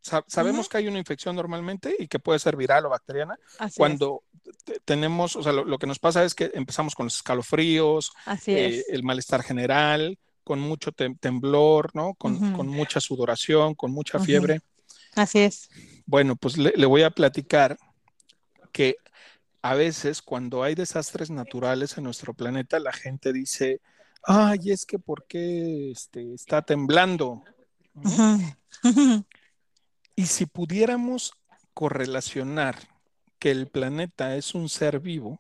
sa- 0.08 0.24
sabemos 0.28 0.67
que 0.70 0.78
hay 0.78 0.88
una 0.88 0.98
infección 1.00 1.36
normalmente 1.36 1.96
y 2.00 2.08
que 2.08 2.20
puede 2.20 2.39
ser 2.39 2.56
viral 2.56 2.86
o 2.86 2.89
bacteriana. 2.89 3.38
Así. 3.60 3.78
Cuando 3.78 4.24
te- 4.65 4.80
tenemos, 4.86 5.36
o 5.36 5.43
sea, 5.43 5.52
lo, 5.52 5.65
lo 5.65 5.78
que 5.78 5.88
nos 5.88 6.00
pasa 6.00 6.24
es 6.24 6.34
que 6.34 6.52
empezamos 6.54 6.96
con 6.96 7.06
los 7.08 7.15
escalofríos, 7.17 8.12
Así 8.26 8.52
eh, 8.52 8.80
es. 8.80 8.89
el 8.89 9.04
malestar 9.04 9.43
general, 9.43 10.17
con 10.43 10.60
mucho 10.60 10.91
tem- 10.93 11.20
temblor, 11.20 11.91
¿no? 11.93 12.13
Con, 12.15 12.39
mucha 12.67 13.00
sudoración, 13.02 13.76
con 13.76 13.91
mucha 13.91 14.20
fiebre. 14.20 14.62
Así 15.15 15.39
es. 15.39 15.70
Bueno, 16.06 16.36
pues 16.36 16.58
le, 16.58 16.72
le 16.76 16.86
voy 16.86 17.04
a 17.04 17.10
platicar 17.12 17.78
que 18.72 18.96
a 19.62 19.74
veces 19.76 20.22
cuando 20.22 20.63
hay 20.63 20.76
desastres 20.76 21.30
naturales 21.30 21.98
en 21.98 22.06
nuestro 22.06 22.34
planeta, 22.34 22.80
la 22.80 22.93
gente 22.93 23.34
dice, 23.34 23.82
ay, 24.24 24.72
es 24.72 24.86
que 24.86 25.00
¿por 25.00 25.26
qué 25.28 25.91
este, 25.91 26.34
está 26.34 26.62
temblando? 26.62 27.43
ujú, 27.96 28.39
Y 30.17 30.25
si 30.25 30.47
pudiéramos 30.47 31.32
correlacionar 31.75 32.75
que 33.38 33.51
el 33.51 33.67
planeta 33.67 34.36
es 34.36 34.56
un 34.56 34.67
ser 34.67 34.99
vivo 34.99 35.39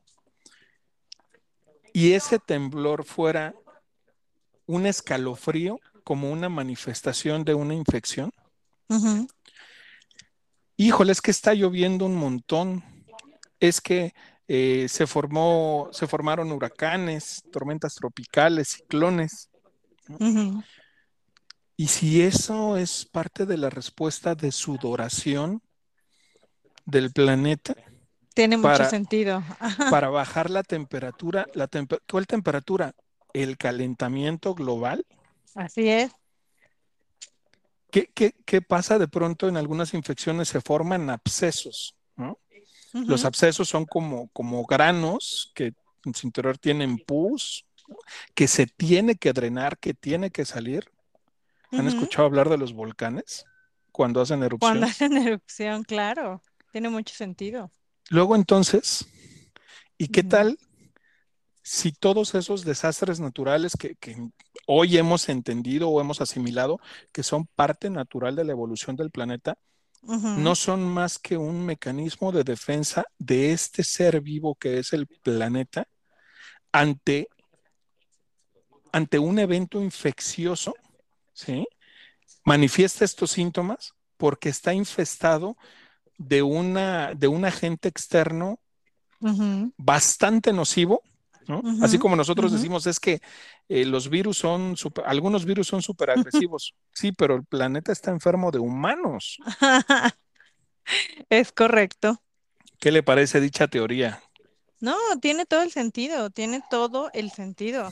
y 1.93 2.13
ese 2.13 2.37
temblor 2.37 3.03
fuera 3.03 3.55
un 4.67 4.85
escalofrío 4.85 5.79
como 6.03 6.31
una 6.31 6.47
manifestación 6.47 7.43
de 7.43 7.55
una 7.55 7.73
infección, 7.73 8.31
híjole, 10.75 11.11
es 11.11 11.21
que 11.21 11.31
está 11.31 11.55
lloviendo 11.55 12.05
un 12.05 12.15
montón, 12.15 12.83
es 13.59 13.81
que 13.81 14.13
eh, 14.47 14.85
se 14.89 15.07
formó, 15.07 15.89
se 15.91 16.05
formaron 16.05 16.51
huracanes, 16.51 17.43
tormentas 17.51 17.95
tropicales, 17.95 18.67
ciclones. 18.67 19.49
Y 21.77 21.87
si 21.87 22.23
eso 22.23 22.75
es 22.75 23.05
parte 23.05 23.45
de 23.45 23.55
la 23.55 23.69
respuesta 23.69 24.33
de 24.33 24.51
sudoración 24.51 25.61
del 26.85 27.11
planeta 27.11 27.75
Tiene 28.33 28.57
mucho 28.57 28.85
sentido. 28.85 29.43
Para 29.91 30.09
bajar 30.09 30.49
la 30.49 30.63
temperatura, 30.63 31.45
la 31.53 31.67
tempe- 31.67 31.99
¿cuál 32.09 32.25
temperatura? 32.25 32.93
El 33.33 33.57
calentamiento 33.57 34.55
global. 34.55 35.05
Así 35.53 35.87
es. 35.87 36.11
¿Qué, 37.91 38.09
qué, 38.13 38.33
qué 38.45 38.61
pasa 38.61 38.97
de 38.99 39.07
pronto 39.07 39.47
en 39.47 39.57
algunas 39.57 39.93
infecciones? 39.93 40.49
Se 40.49 40.61
forman 40.61 41.09
abscesos, 41.09 41.95
¿no? 42.15 42.39
Los 42.93 43.25
abscesos 43.25 43.69
son 43.69 43.85
como, 43.85 44.29
como 44.29 44.65
granos 44.65 45.51
que 45.53 45.73
en 46.05 46.15
su 46.15 46.25
interior 46.25 46.57
tienen 46.57 46.97
pus, 46.97 47.65
que 48.33 48.47
se 48.47 48.65
tiene 48.65 49.15
que 49.15 49.33
drenar, 49.33 49.77
que 49.77 49.93
tiene 49.93 50.31
que 50.31 50.45
salir. 50.45 50.89
¿Han 51.71 51.87
escuchado 51.87 52.25
hablar 52.25 52.49
de 52.49 52.57
los 52.57 52.73
volcanes 52.73 53.45
cuando 53.91 54.21
hacen 54.21 54.39
Cuando 54.39 54.47
erupción? 54.47 54.83
hacen 54.83 55.17
erupción, 55.17 55.83
claro. 55.83 56.41
Tiene 56.71 56.89
mucho 56.89 57.13
sentido. 57.13 57.71
Luego 58.09 58.35
entonces, 58.35 59.07
¿y 59.97 60.07
qué 60.07 60.23
tal 60.23 60.57
si 61.61 61.91
todos 61.91 62.33
esos 62.35 62.63
desastres 62.63 63.19
naturales 63.19 63.75
que, 63.77 63.95
que 63.95 64.15
hoy 64.67 64.97
hemos 64.97 65.27
entendido 65.27 65.89
o 65.89 65.99
hemos 65.99 66.21
asimilado 66.21 66.79
que 67.11 67.23
son 67.23 67.45
parte 67.45 67.89
natural 67.89 68.37
de 68.37 68.45
la 68.45 68.53
evolución 68.53 68.95
del 68.95 69.11
planeta, 69.11 69.57
no 70.01 70.55
son 70.55 70.87
más 70.87 71.19
que 71.19 71.35
un 71.35 71.65
mecanismo 71.65 72.31
de 72.31 72.45
defensa 72.45 73.03
de 73.17 73.51
este 73.51 73.83
ser 73.83 74.21
vivo 74.21 74.55
que 74.55 74.79
es 74.79 74.93
el 74.93 75.07
planeta 75.07 75.85
ante, 76.71 77.27
ante 78.93 79.19
un 79.19 79.37
evento 79.39 79.81
infeccioso, 79.83 80.73
¿sí? 81.37 81.67
Manifiesta 82.43 83.05
estos 83.05 83.31
síntomas 83.31 83.93
porque 84.17 84.49
está 84.49 84.73
infestado 84.73 85.55
de, 86.17 86.41
una, 86.41 87.13
de 87.13 87.27
un 87.27 87.45
agente 87.45 87.87
externo 87.87 88.59
bastante 89.77 90.51
nocivo, 90.51 91.03
¿no? 91.47 91.61
Así 91.83 91.99
como 91.99 92.15
nosotros 92.15 92.51
decimos, 92.51 92.87
es 92.87 92.99
que 92.99 93.21
eh, 93.69 93.85
los 93.85 94.09
virus 94.09 94.37
son, 94.39 94.75
super- 94.75 95.05
algunos 95.05 95.45
virus 95.45 95.67
son 95.67 95.81
súper 95.81 96.09
agresivos. 96.09 96.73
Sí, 96.93 97.11
pero 97.11 97.35
el 97.35 97.45
planeta 97.45 97.91
está 97.91 98.09
enfermo 98.09 98.49
de 98.49 98.57
humanos. 98.57 99.37
Es 101.29 101.51
correcto. 101.51 102.23
¿Qué 102.79 102.91
le 102.91 103.03
parece 103.03 103.39
dicha 103.39 103.67
teoría? 103.67 104.23
No, 104.79 104.95
tiene 105.21 105.45
todo 105.45 105.61
el 105.61 105.71
sentido, 105.71 106.31
tiene 106.31 106.63
todo 106.71 107.11
el 107.13 107.29
sentido. 107.29 107.91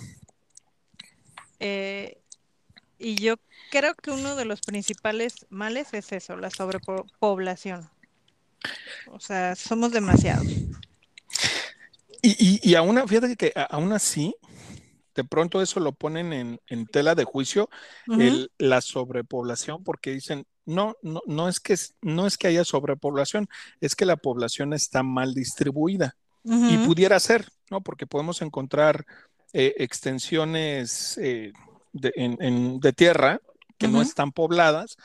Eh, 1.60 2.22
Y 2.98 3.16
yo 3.16 3.36
creo 3.70 3.94
que 3.96 4.12
uno 4.12 4.36
de 4.36 4.46
los 4.46 4.62
principales 4.62 5.46
males 5.50 5.94
es 5.94 6.12
eso, 6.12 6.38
la 6.38 6.50
sobrepoblación. 6.50 7.90
O 9.06 9.20
sea, 9.20 9.56
somos 9.56 9.92
demasiados. 9.92 10.48
Y, 12.22 12.36
y, 12.40 12.60
y 12.72 12.76
aún, 12.76 13.08
fíjate 13.08 13.36
que 13.36 13.54
aún 13.70 13.92
así, 13.94 14.36
de 15.16 15.24
pronto 15.24 15.62
eso 15.62 15.80
lo 15.80 15.92
ponen 15.94 16.34
en, 16.34 16.60
en 16.68 16.88
tela 16.88 17.16
de 17.16 17.24
juicio, 17.24 17.70
Ujú, 18.08 18.22
el, 18.22 18.52
la 18.58 18.82
sobrepoblación, 18.82 19.84
porque 19.84 20.12
dicen, 20.12 20.46
no, 20.66 20.96
no, 21.04 21.22
no, 21.28 21.48
es 21.48 21.60
que, 21.60 21.76
no 22.02 22.26
es 22.26 22.38
que 22.38 22.48
haya 22.48 22.64
sobrepoblación, 22.64 23.48
es 23.80 23.96
que 23.96 24.06
la 24.06 24.18
población 24.18 24.74
está 24.74 25.04
mal 25.04 25.34
distribuida. 25.34 26.16
Y 26.48 26.78
pudiera 26.80 27.20
ser, 27.20 27.48
¿no? 27.72 27.82
Porque 27.82 28.08
podemos 28.08 28.42
encontrar 28.42 29.06
eh, 29.54 29.74
extensiones 29.78 31.18
eh, 31.18 31.54
de, 31.96 32.12
en, 32.16 32.38
en, 32.42 32.80
de, 32.80 32.94
tierra 32.94 33.40
que 33.78 33.88
no 33.88 34.02
están 34.02 34.32
pobladas 34.32 34.98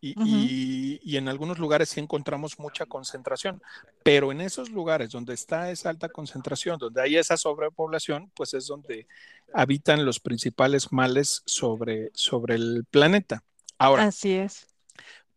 y, 0.00 0.14
y, 0.22 1.00
y, 1.02 1.16
en 1.16 1.28
algunos 1.28 1.58
lugares 1.58 1.88
sí 1.88 1.98
encontramos 1.98 2.58
mucha 2.58 2.84
concentración, 2.84 3.62
pero 4.02 4.32
en 4.32 4.42
esos 4.42 4.68
lugares 4.68 5.10
donde 5.10 5.32
está 5.32 5.70
esa 5.70 5.88
alta 5.88 6.10
concentración, 6.10 6.78
donde 6.78 7.00
hay 7.00 7.16
esa 7.16 7.38
sobrepoblación, 7.38 8.30
pues 8.34 8.52
es 8.52 8.66
donde 8.66 9.06
habitan 9.54 10.04
los 10.04 10.20
principales 10.20 10.92
males 10.92 11.42
sobre, 11.46 12.10
sobre 12.12 12.56
el 12.56 12.84
planeta. 12.90 13.42
Ahora, 13.78 14.04
Así 14.04 14.34
es. 14.34 14.66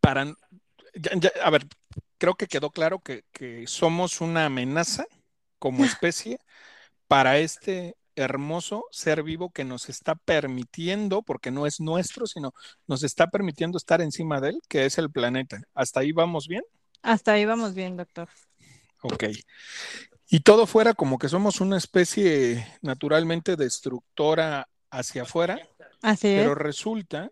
para, 0.00 0.26
ya, 0.94 1.12
ya, 1.14 1.30
a 1.42 1.48
ver, 1.48 1.66
creo 2.18 2.34
que 2.34 2.46
quedó 2.46 2.68
claro 2.68 2.98
que, 2.98 3.24
que 3.32 3.66
somos 3.66 4.20
una 4.20 4.44
amenaza 4.44 5.06
como 5.58 5.84
especie 5.86 6.40
para 7.06 7.38
este 7.38 7.96
hermoso 8.18 8.84
ser 8.90 9.22
vivo 9.22 9.50
que 9.50 9.64
nos 9.64 9.88
está 9.88 10.14
permitiendo, 10.14 11.22
porque 11.22 11.50
no 11.50 11.66
es 11.66 11.80
nuestro, 11.80 12.26
sino 12.26 12.52
nos 12.86 13.02
está 13.02 13.28
permitiendo 13.28 13.78
estar 13.78 14.00
encima 14.00 14.40
de 14.40 14.50
él, 14.50 14.60
que 14.68 14.84
es 14.86 14.98
el 14.98 15.10
planeta. 15.10 15.62
¿Hasta 15.74 16.00
ahí 16.00 16.12
vamos 16.12 16.48
bien? 16.48 16.62
Hasta 17.02 17.32
ahí 17.32 17.44
vamos 17.44 17.74
bien, 17.74 17.96
doctor. 17.96 18.28
Ok. 19.02 19.24
Y 20.28 20.40
todo 20.40 20.66
fuera 20.66 20.94
como 20.94 21.18
que 21.18 21.28
somos 21.28 21.60
una 21.60 21.78
especie 21.78 22.66
naturalmente 22.82 23.56
destructora 23.56 24.68
hacia 24.90 25.22
afuera, 25.22 25.58
Así 26.02 26.28
pero 26.28 26.52
es. 26.52 26.58
resulta 26.58 27.30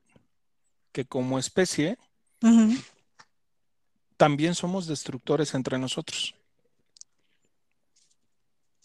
que 0.92 1.04
como 1.04 1.38
especie 1.38 1.98
también 4.16 4.54
somos 4.54 4.86
destructores 4.86 5.54
entre 5.54 5.78
nosotros. 5.78 6.34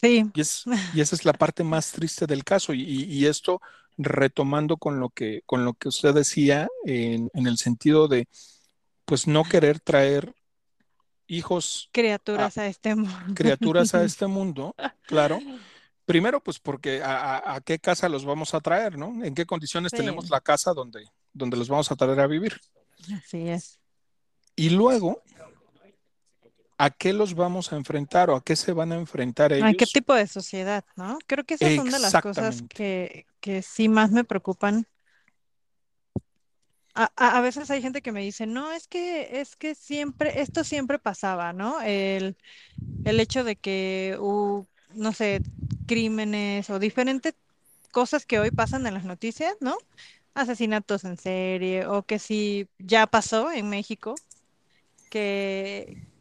Sí. 0.02 0.30
Y, 0.34 0.40
es, 0.40 0.64
y 0.94 1.00
esa 1.00 1.14
es 1.14 1.24
la 1.24 1.32
parte 1.32 1.62
más 1.64 1.92
triste 1.92 2.26
del 2.26 2.44
caso. 2.44 2.74
Y, 2.74 2.82
y 2.82 3.26
esto 3.26 3.60
retomando 3.98 4.76
con 4.76 5.00
lo 5.00 5.10
que, 5.10 5.42
con 5.46 5.64
lo 5.64 5.74
que 5.74 5.88
usted 5.88 6.14
decía 6.14 6.68
en, 6.84 7.30
en 7.34 7.46
el 7.46 7.58
sentido 7.58 8.08
de 8.08 8.28
pues 9.04 9.26
no 9.26 9.44
querer 9.44 9.80
traer 9.80 10.34
hijos 11.26 11.88
Criaturas 11.92 12.58
a, 12.58 12.62
a 12.62 12.66
este 12.66 12.94
mundo. 12.94 13.34
criaturas 13.34 13.94
a 13.94 14.04
este 14.04 14.26
mundo, 14.26 14.74
claro. 15.06 15.38
Primero, 16.04 16.42
pues 16.42 16.58
porque 16.58 17.02
a, 17.02 17.36
a, 17.36 17.54
a, 17.54 17.60
qué 17.60 17.78
casa 17.78 18.08
los 18.08 18.24
vamos 18.24 18.54
a 18.54 18.60
traer, 18.60 18.98
¿no? 18.98 19.24
¿En 19.24 19.34
qué 19.34 19.46
condiciones 19.46 19.90
sí. 19.90 19.98
tenemos 19.98 20.30
la 20.30 20.40
casa 20.40 20.72
donde, 20.72 21.06
donde 21.32 21.56
los 21.56 21.68
vamos 21.68 21.90
a 21.90 21.96
traer 21.96 22.18
a 22.20 22.26
vivir? 22.26 22.60
Así 23.16 23.48
es. 23.48 23.78
Y 24.56 24.70
luego, 24.70 25.22
¿a 26.82 26.90
qué 26.90 27.12
los 27.12 27.34
vamos 27.34 27.72
a 27.72 27.76
enfrentar 27.76 28.28
o 28.28 28.34
a 28.34 28.42
qué 28.42 28.56
se 28.56 28.72
van 28.72 28.90
a 28.90 28.96
enfrentar 28.96 29.52
ellos? 29.52 29.68
¿A 29.68 29.72
qué 29.72 29.86
tipo 29.86 30.14
de 30.14 30.26
sociedad, 30.26 30.84
no? 30.96 31.16
Creo 31.28 31.44
que 31.44 31.54
esas 31.54 31.76
son 31.76 31.88
de 31.88 31.98
las 32.00 32.12
cosas 32.20 32.64
que, 32.68 33.24
que 33.38 33.62
sí 33.62 33.88
más 33.88 34.10
me 34.10 34.24
preocupan. 34.24 34.88
A, 36.94 37.40
veces 37.40 37.70
hay 37.70 37.80
gente 37.80 38.02
que 38.02 38.10
me 38.10 38.20
dice, 38.20 38.46
no, 38.46 38.72
es 38.72 38.88
que, 38.88 39.40
es 39.40 39.54
que 39.54 39.76
siempre, 39.76 40.42
esto 40.42 40.62
siempre 40.64 40.98
pasaba, 40.98 41.52
¿no? 41.52 41.80
El, 41.80 42.36
el 43.04 43.20
hecho 43.20 43.44
de 43.44 43.56
que, 43.56 44.16
uh, 44.20 44.66
no 44.94 45.12
sé, 45.12 45.40
crímenes 45.86 46.68
o 46.68 46.80
diferentes 46.80 47.34
cosas 47.92 48.26
que 48.26 48.40
hoy 48.40 48.50
pasan 48.50 48.86
en 48.88 48.94
las 48.94 49.04
noticias, 49.04 49.54
¿no? 49.60 49.78
Asesinatos 50.34 51.04
en 51.04 51.16
serie 51.16 51.86
o 51.86 52.02
que 52.02 52.18
sí 52.18 52.68
ya 52.78 53.06
pasó 53.06 53.52
en 53.52 53.70
México, 53.70 54.16
que, 55.08 56.11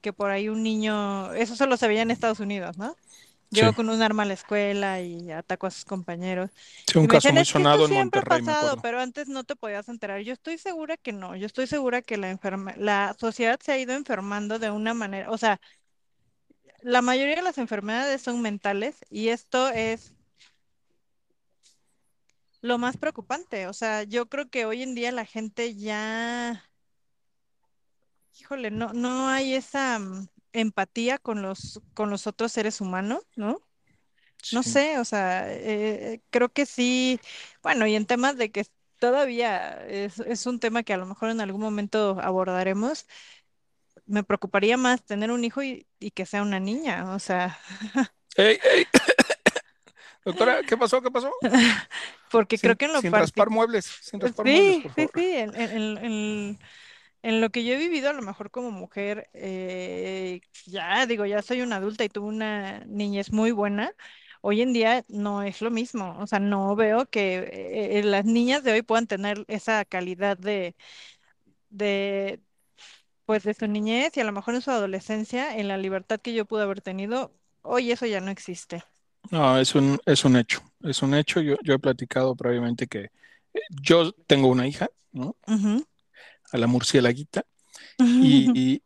que 0.00 0.12
por 0.12 0.30
ahí 0.30 0.48
un 0.48 0.62
niño, 0.62 1.32
eso 1.34 1.56
solo 1.56 1.76
se 1.76 1.88
veía 1.88 2.02
en 2.02 2.10
Estados 2.10 2.40
Unidos, 2.40 2.78
¿no? 2.78 2.96
Llegó 3.50 3.70
sí. 3.70 3.74
con 3.74 3.88
un 3.88 4.00
arma 4.00 4.22
a 4.22 4.26
la 4.26 4.34
escuela 4.34 5.00
y 5.00 5.30
atacó 5.32 5.66
a 5.66 5.70
sus 5.70 5.84
compañeros. 5.84 6.50
Sí, 6.86 6.98
un 6.98 7.06
y 7.06 7.08
caso 7.08 7.28
decían, 7.28 7.34
muy 7.34 7.44
sonado 7.44 7.86
en 7.86 7.94
Monterrey, 7.94 8.42
pasado, 8.42 8.80
pero 8.80 9.00
antes 9.00 9.28
no 9.28 9.42
te 9.42 9.56
podías 9.56 9.88
enterar. 9.88 10.20
Yo 10.20 10.32
estoy 10.32 10.56
segura 10.56 10.96
que 10.96 11.12
no. 11.12 11.34
Yo 11.34 11.46
estoy 11.46 11.66
segura 11.66 12.00
que 12.00 12.16
la 12.16 12.30
enferma, 12.30 12.74
la 12.76 13.16
sociedad 13.18 13.58
se 13.60 13.72
ha 13.72 13.78
ido 13.78 13.94
enfermando 13.94 14.60
de 14.60 14.70
una 14.70 14.94
manera, 14.94 15.30
o 15.30 15.38
sea, 15.38 15.60
la 16.82 17.02
mayoría 17.02 17.36
de 17.36 17.42
las 17.42 17.58
enfermedades 17.58 18.22
son 18.22 18.40
mentales 18.40 18.96
y 19.10 19.28
esto 19.28 19.68
es 19.68 20.14
lo 22.60 22.78
más 22.78 22.96
preocupante. 22.96 23.66
O 23.66 23.72
sea, 23.72 24.02
yo 24.04 24.28
creo 24.28 24.48
que 24.48 24.64
hoy 24.66 24.82
en 24.82 24.94
día 24.94 25.12
la 25.12 25.24
gente 25.24 25.74
ya, 25.74 26.64
híjole, 28.38 28.70
no, 28.70 28.92
no 28.92 29.28
hay 29.28 29.54
esa 29.54 29.98
um, 29.98 30.26
empatía 30.52 31.18
con 31.18 31.42
los, 31.42 31.80
con 31.94 32.10
los 32.10 32.26
otros 32.26 32.52
seres 32.52 32.80
humanos, 32.80 33.22
¿no? 33.36 33.60
Sí. 34.42 34.56
No 34.56 34.62
sé, 34.62 34.98
o 34.98 35.04
sea, 35.04 35.52
eh, 35.52 36.22
creo 36.30 36.48
que 36.50 36.64
sí, 36.64 37.20
bueno, 37.62 37.86
y 37.86 37.94
en 37.94 38.06
temas 38.06 38.36
de 38.36 38.50
que 38.50 38.66
todavía 38.98 39.84
es, 39.86 40.18
es, 40.20 40.46
un 40.46 40.60
tema 40.60 40.82
que 40.82 40.94
a 40.94 40.96
lo 40.96 41.06
mejor 41.06 41.30
en 41.30 41.40
algún 41.40 41.60
momento 41.60 42.18
abordaremos, 42.22 43.06
me 44.06 44.24
preocuparía 44.24 44.76
más 44.76 45.04
tener 45.04 45.30
un 45.30 45.44
hijo 45.44 45.62
y, 45.62 45.86
y 45.98 46.10
que 46.12 46.26
sea 46.26 46.42
una 46.42 46.60
niña, 46.60 47.12
o 47.14 47.18
sea. 47.18 47.58
Hey, 48.36 48.60
hey. 48.62 48.86
Doctora, 50.24 50.62
¿qué 50.62 50.76
pasó? 50.76 51.02
¿Qué 51.02 51.10
pasó? 51.10 51.32
Porque 52.30 52.56
sin, 52.56 52.68
creo 52.68 52.76
que 52.76 52.84
en 52.84 52.92
lo 52.92 53.00
sin 53.00 53.10
raspar 53.10 53.50
muebles, 53.50 53.86
sin 53.86 54.20
raspar 54.20 54.46
sí, 54.46 54.52
muebles, 54.52 54.82
por 54.82 54.94
sí, 54.94 55.08
sí, 55.14 55.36
en, 55.36 55.54
en, 55.56 55.98
en, 55.98 56.58
en, 57.22 57.40
lo 57.40 57.50
que 57.50 57.64
yo 57.64 57.74
he 57.74 57.76
vivido, 57.76 58.10
a 58.10 58.12
lo 58.12 58.22
mejor 58.22 58.50
como 58.50 58.70
mujer, 58.70 59.30
eh, 59.34 60.40
ya 60.66 61.06
digo, 61.06 61.26
ya 61.26 61.42
soy 61.42 61.62
una 61.62 61.76
adulta 61.76 62.04
y 62.04 62.08
tuve 62.08 62.28
una 62.28 62.80
niñez 62.86 63.32
muy 63.32 63.52
buena. 63.52 63.92
Hoy 64.42 64.62
en 64.62 64.72
día 64.72 65.04
no 65.08 65.42
es 65.42 65.60
lo 65.60 65.70
mismo, 65.70 66.16
o 66.18 66.26
sea, 66.26 66.38
no 66.40 66.74
veo 66.76 67.06
que 67.06 67.98
eh, 67.98 68.02
las 68.04 68.24
niñas 68.24 68.64
de 68.64 68.72
hoy 68.72 68.82
puedan 68.82 69.06
tener 69.06 69.44
esa 69.48 69.84
calidad 69.84 70.38
de, 70.38 70.74
de, 71.70 72.40
pues 73.26 73.44
de 73.44 73.54
su 73.54 73.66
niñez 73.68 74.16
y 74.16 74.20
a 74.20 74.24
lo 74.24 74.32
mejor 74.32 74.54
en 74.54 74.62
su 74.62 74.70
adolescencia, 74.70 75.56
en 75.56 75.68
la 75.68 75.76
libertad 75.78 76.20
que 76.20 76.34
yo 76.34 76.46
pude 76.46 76.62
haber 76.62 76.80
tenido, 76.80 77.32
hoy 77.62 77.92
eso 77.92 78.06
ya 78.06 78.20
no 78.20 78.30
existe. 78.30 78.82
No, 79.30 79.58
es 79.58 79.74
un, 79.74 79.98
es 80.06 80.24
un 80.24 80.36
hecho, 80.36 80.60
es 80.82 81.02
un 81.02 81.14
hecho. 81.14 81.40
Yo, 81.40 81.56
yo 81.62 81.74
he 81.74 81.78
platicado 81.78 82.34
previamente 82.34 82.86
que 82.86 83.10
eh, 83.54 83.60
yo 83.82 84.12
tengo 84.26 84.48
una 84.48 84.66
hija, 84.66 84.88
¿no? 85.12 85.36
Uh 85.46 85.52
-huh. 85.52 85.86
A 86.52 86.58
la 86.58 86.66
murcielaguita. 86.66 87.44
Y, 87.98 88.50
y, 88.54 88.82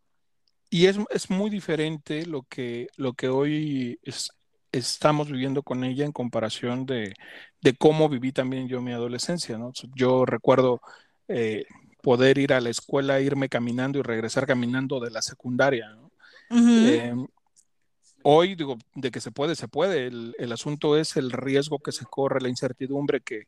y 0.70 0.87
es, 0.87 0.98
es, 1.11 1.31
muy 1.31 1.50
diferente 1.50 2.27
lo 2.27 2.42
que, 2.42 2.88
lo 2.96 3.12
que 3.12 3.29
hoy 3.29 3.98
es, 4.03 4.33
estamos 4.72 5.31
viviendo 5.31 5.62
con 5.62 5.85
ella 5.85 6.05
en 6.05 6.12
comparación 6.12 6.85
de, 6.85 7.14
de, 7.61 7.74
cómo 7.74 8.09
viví 8.09 8.33
también 8.33 8.66
yo 8.66 8.83
mi 8.83 8.92
adolescencia, 8.92 9.57
¿no? 9.57 9.72
Yo 9.94 10.27
recuerdo 10.27 10.81
eh, 11.29 11.64
poder 12.03 12.38
ir 12.38 12.53
a 12.53 12.61
la 12.61 12.70
escuela, 12.70 13.20
irme 13.20 13.48
caminando 13.48 13.98
y 13.98 14.03
regresar 14.03 14.46
caminando 14.46 14.98
de 15.00 15.11
la 15.11 15.22
secundaria, 15.22 15.90
¿no? 15.90 16.11
Uh 16.50 16.57
-huh. 16.57 16.88
eh, 16.88 17.14
hoy 18.22 18.55
digo, 18.57 18.77
de 18.94 19.11
que 19.11 19.20
se 19.20 19.31
puede, 19.31 19.55
se 19.55 19.68
puede. 19.68 20.09
El, 20.09 20.35
el, 20.38 20.53
asunto 20.53 20.96
es 20.96 21.16
el 21.16 21.31
riesgo 21.31 21.79
que 21.79 21.92
se 21.92 22.05
corre, 22.05 22.40
la 22.40 22.48
incertidumbre 22.48 23.20
que, 23.20 23.44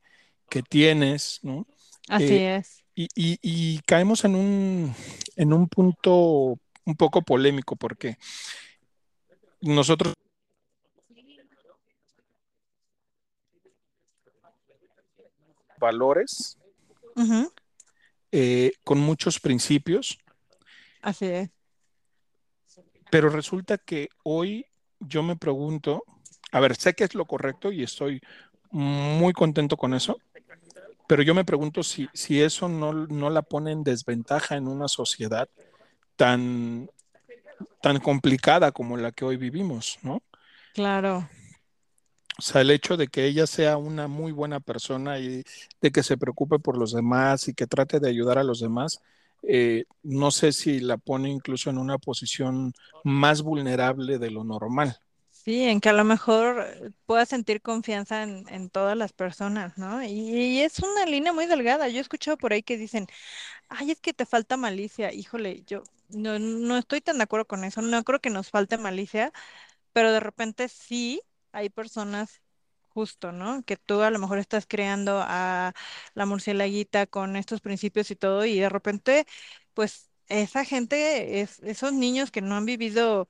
que 0.48 0.62
tienes, 0.62 1.40
¿no? 1.42 1.66
Así 2.08 2.34
eh, 2.34 2.56
es. 2.56 2.85
Y, 2.98 3.08
y, 3.14 3.38
y, 3.42 3.80
caemos 3.80 4.24
en 4.24 4.34
un, 4.34 4.94
en 5.36 5.52
un 5.52 5.68
punto 5.68 6.58
un 6.86 6.96
poco 6.96 7.20
polémico 7.20 7.76
porque 7.76 8.16
nosotros 9.60 10.14
valores 15.78 16.56
uh 17.16 17.22
-huh. 17.22 17.52
eh, 18.32 18.72
con 18.82 18.98
muchos 18.98 19.40
principios. 19.40 20.18
Así 21.02 21.26
es. 21.26 21.50
Pero 23.10 23.28
resulta 23.28 23.76
que 23.76 24.08
hoy 24.24 24.64
yo 25.00 25.22
me 25.22 25.36
pregunto, 25.36 26.02
a 26.50 26.60
ver, 26.60 26.76
sé 26.76 26.94
que 26.94 27.04
es 27.04 27.14
lo 27.14 27.26
correcto 27.26 27.70
y 27.70 27.82
estoy 27.82 28.20
muy 28.70 29.32
contento 29.32 29.76
con 29.76 29.92
eso, 29.92 30.18
pero 31.06 31.22
yo 31.22 31.34
me 31.34 31.44
pregunto 31.44 31.82
si, 31.82 32.08
si 32.12 32.42
eso 32.42 32.68
no, 32.68 32.92
no 32.92 33.30
la 33.30 33.42
pone 33.42 33.72
en 33.72 33.84
desventaja 33.84 34.56
en 34.56 34.68
una 34.68 34.88
sociedad 34.88 35.48
tan, 36.16 36.90
tan 37.80 38.00
complicada 38.00 38.72
como 38.72 38.96
la 38.96 39.12
que 39.12 39.24
hoy 39.24 39.36
vivimos, 39.36 39.98
¿no? 40.02 40.22
Claro. 40.74 41.28
O 42.38 42.42
sea, 42.42 42.60
el 42.60 42.70
hecho 42.70 42.96
de 42.96 43.08
que 43.08 43.24
ella 43.24 43.46
sea 43.46 43.78
una 43.78 44.08
muy 44.08 44.30
buena 44.32 44.60
persona 44.60 45.18
y 45.18 45.42
de 45.80 45.90
que 45.90 46.02
se 46.02 46.18
preocupe 46.18 46.58
por 46.58 46.76
los 46.76 46.92
demás 46.92 47.48
y 47.48 47.54
que 47.54 47.66
trate 47.66 47.98
de 47.98 48.10
ayudar 48.10 48.38
a 48.38 48.44
los 48.44 48.60
demás, 48.60 49.00
eh, 49.42 49.84
no 50.02 50.30
sé 50.30 50.52
si 50.52 50.80
la 50.80 50.98
pone 50.98 51.30
incluso 51.30 51.70
en 51.70 51.78
una 51.78 51.98
posición 51.98 52.74
más 53.04 53.42
vulnerable 53.42 54.18
de 54.18 54.30
lo 54.30 54.44
normal. 54.44 54.98
Sí, 55.46 55.62
en 55.62 55.80
que 55.80 55.88
a 55.90 55.92
lo 55.92 56.02
mejor 56.04 56.92
pueda 57.06 57.24
sentir 57.24 57.62
confianza 57.62 58.24
en, 58.24 58.48
en 58.48 58.68
todas 58.68 58.96
las 58.96 59.12
personas, 59.12 59.78
¿no? 59.78 60.02
Y, 60.02 60.08
y 60.08 60.60
es 60.62 60.80
una 60.80 61.06
línea 61.06 61.32
muy 61.32 61.46
delgada. 61.46 61.88
Yo 61.88 61.98
he 61.98 62.00
escuchado 62.00 62.36
por 62.36 62.52
ahí 62.52 62.64
que 62.64 62.76
dicen, 62.76 63.06
ay, 63.68 63.92
es 63.92 64.00
que 64.00 64.14
te 64.14 64.26
falta 64.26 64.56
malicia. 64.56 65.12
Híjole, 65.12 65.64
yo 65.66 65.84
no, 66.10 66.38
no 66.40 66.78
estoy 66.78 67.00
tan 67.02 67.18
de 67.18 67.24
acuerdo 67.24 67.46
con 67.46 67.64
eso. 67.64 67.82
No 67.82 68.04
creo 68.04 68.20
que 68.20 68.30
nos 68.30 68.50
falte 68.50 68.78
malicia, 68.78 69.32
pero 69.92 70.12
de 70.12 70.20
repente 70.20 70.68
sí 70.68 71.22
hay 71.52 71.70
personas 71.70 72.42
justo, 72.88 73.32
¿no? 73.32 73.62
Que 73.64 73.76
tú 73.76 74.02
a 74.02 74.10
lo 74.10 74.18
mejor 74.18 74.38
estás 74.38 74.66
creando 74.66 75.20
a 75.24 75.74
la 76.14 76.26
murcielaguita 76.26 77.06
con 77.06 77.36
estos 77.36 77.60
principios 77.60 78.10
y 78.10 78.16
todo, 78.16 78.44
y 78.46 78.58
de 78.60 78.68
repente, 78.70 79.26
pues 79.74 80.10
esa 80.28 80.64
gente, 80.64 81.40
es, 81.42 81.60
esos 81.60 81.92
niños 81.92 82.30
que 82.30 82.40
no 82.42 82.56
han 82.56 82.64
vivido 82.66 83.28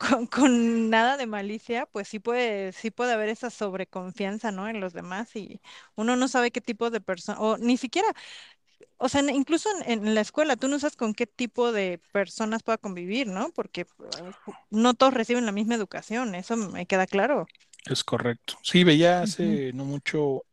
con, 0.00 0.26
con 0.28 0.90
nada 0.90 1.16
de 1.18 1.26
malicia, 1.26 1.86
pues 1.86 2.08
sí 2.08 2.20
puede, 2.20 2.72
sí 2.72 2.90
puede 2.90 3.12
haber 3.14 3.28
esa 3.30 3.50
sobreconfianza, 3.50 4.52
¿no? 4.52 4.68
En 4.68 4.80
los 4.80 4.94
demás 4.94 5.36
y 5.36 5.60
uno 5.96 6.16
no 6.16 6.28
sabe 6.28 6.50
qué 6.52 6.60
tipo 6.62 6.90
de 6.90 7.00
persona, 7.02 7.40
o 7.40 7.58
ni 7.58 7.76
siquiera, 7.76 8.08
o 8.98 9.08
sea, 9.08 9.22
incluso 9.32 9.68
en, 9.86 10.04
en 10.08 10.14
la 10.14 10.20
escuela, 10.22 10.56
tú 10.56 10.68
no 10.68 10.78
sabes 10.78 10.96
con 10.96 11.14
qué 11.14 11.26
tipo 11.26 11.72
de 11.72 12.00
personas 12.12 12.62
pueda 12.62 12.78
convivir, 12.78 13.26
¿no? 13.28 13.50
Porque 13.52 13.82
eh, 13.82 13.86
no 14.70 14.94
todos 14.94 15.14
reciben 15.14 15.46
la 15.46 15.52
misma 15.52 15.74
educación, 15.76 16.34
eso 16.34 16.56
me 16.56 16.86
queda 16.86 17.06
claro. 17.06 17.46
Es 17.86 18.04
correcto. 18.04 18.58
Sí, 18.62 18.84
veía 18.84 19.22
hace 19.22 19.72
no 19.72 19.84
mucho 19.84 20.44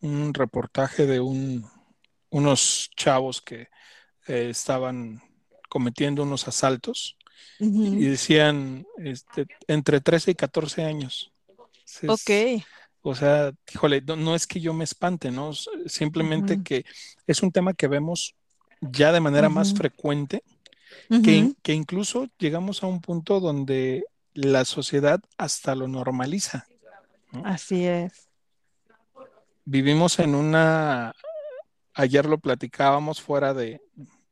un 0.00 0.34
reportaje 0.34 1.06
de 1.06 1.20
un, 1.20 1.66
unos 2.30 2.90
chavos 2.96 3.40
que 3.42 3.68
eh, 4.28 4.50
estaban 4.50 5.22
cometiendo 5.70 6.24
unos 6.24 6.48
asaltos 6.48 7.18
y 7.58 8.06
decían 8.06 8.86
este, 8.98 9.46
entre 9.66 10.00
13 10.00 10.32
y 10.32 10.34
14 10.34 10.84
años. 10.84 11.32
Ok. 12.06 12.30
Es, 12.30 12.64
o 13.02 13.14
sea, 13.14 13.52
híjole, 13.72 14.02
no, 14.02 14.16
no 14.16 14.34
es 14.34 14.46
que 14.46 14.60
yo 14.60 14.74
me 14.74 14.84
espante, 14.84 15.30
¿no? 15.30 15.52
Simplemente 15.86 16.62
que 16.62 16.84
es 17.26 17.42
un 17.42 17.50
tema 17.50 17.74
que 17.74 17.88
vemos 17.88 18.34
ya 18.80 19.12
de 19.12 19.20
manera 19.20 19.48
más 19.48 19.74
frecuente, 19.74 20.42
que, 21.08 21.52
que 21.62 21.72
incluso 21.72 22.28
llegamos 22.38 22.82
a 22.82 22.86
un 22.86 23.00
punto 23.00 23.40
donde 23.40 24.04
la 24.34 24.64
sociedad 24.64 25.20
hasta 25.38 25.74
lo 25.74 25.88
normaliza, 25.88 26.66
¿no? 27.32 27.44
Así 27.44 27.86
es. 27.86 28.28
Vivimos 29.64 30.18
en 30.18 30.34
una, 30.34 31.14
ayer 31.94 32.26
lo 32.26 32.38
platicábamos 32.38 33.20
fuera 33.20 33.54
de, 33.54 33.80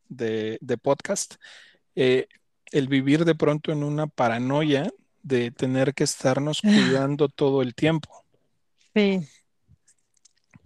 de, 0.08 0.58
de 0.60 0.78
podcast, 0.78 1.36
eh, 1.94 2.26
el 2.72 2.88
vivir 2.88 3.24
de 3.24 3.34
pronto 3.34 3.72
en 3.72 3.84
una 3.84 4.06
paranoia 4.06 4.90
de 5.22 5.50
tener 5.50 5.94
que 5.94 6.04
estarnos 6.04 6.62
cuidando 6.62 7.28
todo 7.28 7.62
el 7.62 7.74
tiempo. 7.74 8.24
Sí, 8.94 9.28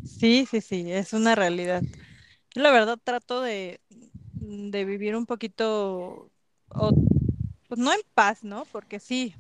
sí, 0.03 0.47
sí, 0.47 0.61
sí, 0.61 0.93
es 0.93 1.13
una 1.13 1.35
realidad. 1.35 1.85
Yo 2.55 2.63
la 2.63 2.71
verdad 2.73 2.99
trato 3.03 3.43
de, 3.43 3.81
de 4.41 4.85
vivir 4.85 5.17
un 5.17 5.27
poquito, 5.27 6.33
o, 6.69 6.93
pues 7.69 7.81
no 7.81 7.93
en 7.93 8.01
paz, 8.15 8.45
¿no? 8.45 8.67
Porque 8.73 9.01
sí, 9.01 9.37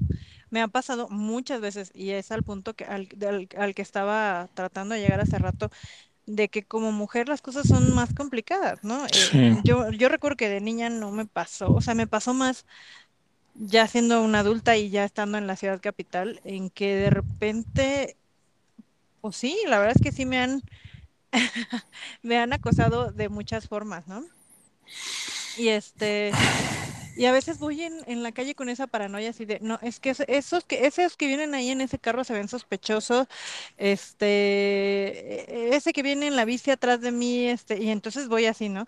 me 0.50 0.62
ha 0.62 0.68
pasado 0.68 1.08
muchas 1.10 1.60
veces 1.60 1.90
y 1.94 2.10
es 2.12 2.32
al 2.32 2.44
punto 2.44 2.74
que, 2.76 2.84
al, 2.86 3.08
del- 3.16 3.48
al 3.58 3.74
que 3.74 3.82
estaba 3.82 4.50
tratando 4.54 4.94
de 4.94 5.02
llegar 5.02 5.20
hace 5.20 5.38
rato, 5.38 5.70
de 6.26 6.48
que 6.48 6.62
como 6.62 6.92
mujer 6.92 7.28
las 7.28 7.42
cosas 7.42 7.66
son 7.66 7.94
más 7.94 8.14
complicadas, 8.14 8.84
¿no? 8.84 9.06
Eh, 9.06 9.56
yo, 9.64 9.90
yo 9.90 10.08
recuerdo 10.08 10.36
que 10.36 10.48
de 10.48 10.60
niña 10.60 10.88
no 10.88 11.10
me 11.10 11.26
pasó, 11.26 11.72
o 11.72 11.80
sea, 11.80 11.94
me 11.94 12.06
pasó 12.06 12.34
más 12.34 12.64
ya 13.54 13.86
siendo 13.86 14.22
una 14.22 14.40
adulta 14.40 14.76
y 14.76 14.90
ya 14.90 15.04
estando 15.04 15.38
en 15.38 15.46
la 15.46 15.56
ciudad 15.56 15.80
capital, 15.80 16.40
en 16.44 16.70
que 16.70 16.94
de 16.94 17.10
repente, 17.10 18.16
pues 19.20 19.36
sí, 19.36 19.56
la 19.66 19.78
verdad 19.78 19.96
es 19.96 20.02
que 20.02 20.12
sí 20.12 20.24
me 20.24 20.38
han, 20.38 20.62
me 22.22 22.38
han 22.38 22.52
acosado 22.52 23.12
de 23.12 23.28
muchas 23.28 23.68
formas, 23.68 24.06
¿no? 24.06 24.24
Y 25.58 25.68
este, 25.68 26.32
y 27.14 27.26
a 27.26 27.32
veces 27.32 27.58
voy 27.58 27.82
en, 27.82 28.00
en 28.06 28.22
la 28.22 28.32
calle 28.32 28.54
con 28.54 28.68
esa 28.68 28.86
paranoia 28.86 29.30
así 29.30 29.44
de, 29.44 29.58
no, 29.60 29.78
es 29.82 30.00
que 30.00 30.10
es- 30.10 30.24
esos 30.28 30.64
que, 30.64 30.86
esos 30.86 31.16
que 31.16 31.26
vienen 31.26 31.54
ahí 31.54 31.70
en 31.70 31.80
ese 31.80 31.98
carro 31.98 32.24
se 32.24 32.34
ven 32.34 32.48
sospechosos, 32.48 33.26
este, 33.76 34.26
e- 35.72 35.76
ese 35.76 35.92
que 35.92 36.02
viene 36.02 36.26
en 36.26 36.36
la 36.36 36.44
bici 36.44 36.70
atrás 36.70 37.00
de 37.00 37.12
mí, 37.12 37.46
este, 37.48 37.82
y 37.82 37.90
entonces 37.90 38.28
voy 38.28 38.46
así, 38.46 38.68
¿no? 38.68 38.86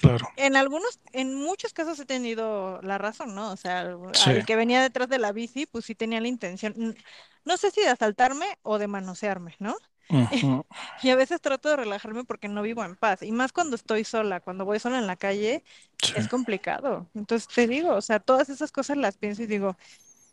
claro. 0.00 0.26
En 0.36 0.56
algunos, 0.56 1.00
en 1.12 1.34
muchos 1.34 1.72
casos 1.72 1.98
he 2.00 2.06
tenido 2.06 2.80
la 2.82 2.98
razón, 2.98 3.34
¿no? 3.34 3.52
O 3.52 3.56
sea, 3.56 3.96
Sí. 4.12 4.30
al 4.30 4.44
que 4.44 4.56
venía 4.56 4.82
detrás 4.82 5.08
de 5.08 5.18
la 5.18 5.32
bici, 5.32 5.66
pues 5.66 5.84
sí 5.86 5.94
tenía 5.94 6.20
la 6.20 6.28
intención, 6.28 6.96
no 7.44 7.56
sé 7.56 7.70
si 7.70 7.80
de 7.80 7.88
asaltarme 7.88 8.46
o 8.62 8.78
de 8.78 8.86
manosearme, 8.88 9.56
¿no? 9.58 9.76
Y 11.02 11.10
a 11.10 11.16
veces 11.16 11.40
trato 11.40 11.68
de 11.68 11.76
relajarme 11.76 12.24
porque 12.24 12.48
no 12.48 12.62
vivo 12.62 12.84
en 12.84 12.96
paz. 12.96 13.22
Y 13.22 13.32
más 13.32 13.52
cuando 13.52 13.76
estoy 13.76 14.04
sola, 14.04 14.40
cuando 14.40 14.64
voy 14.64 14.78
sola 14.78 14.98
en 14.98 15.06
la 15.06 15.16
calle, 15.16 15.64
sí, 16.02 16.12
es 16.16 16.28
complicado. 16.28 17.08
Entonces 17.14 17.48
te 17.48 17.66
digo, 17.66 17.94
o 17.94 18.00
sea, 18.02 18.20
todas 18.20 18.48
esas 18.48 18.72
cosas 18.72 18.96
las 18.96 19.16
pienso 19.16 19.42
y 19.42 19.46
digo, 19.46 19.76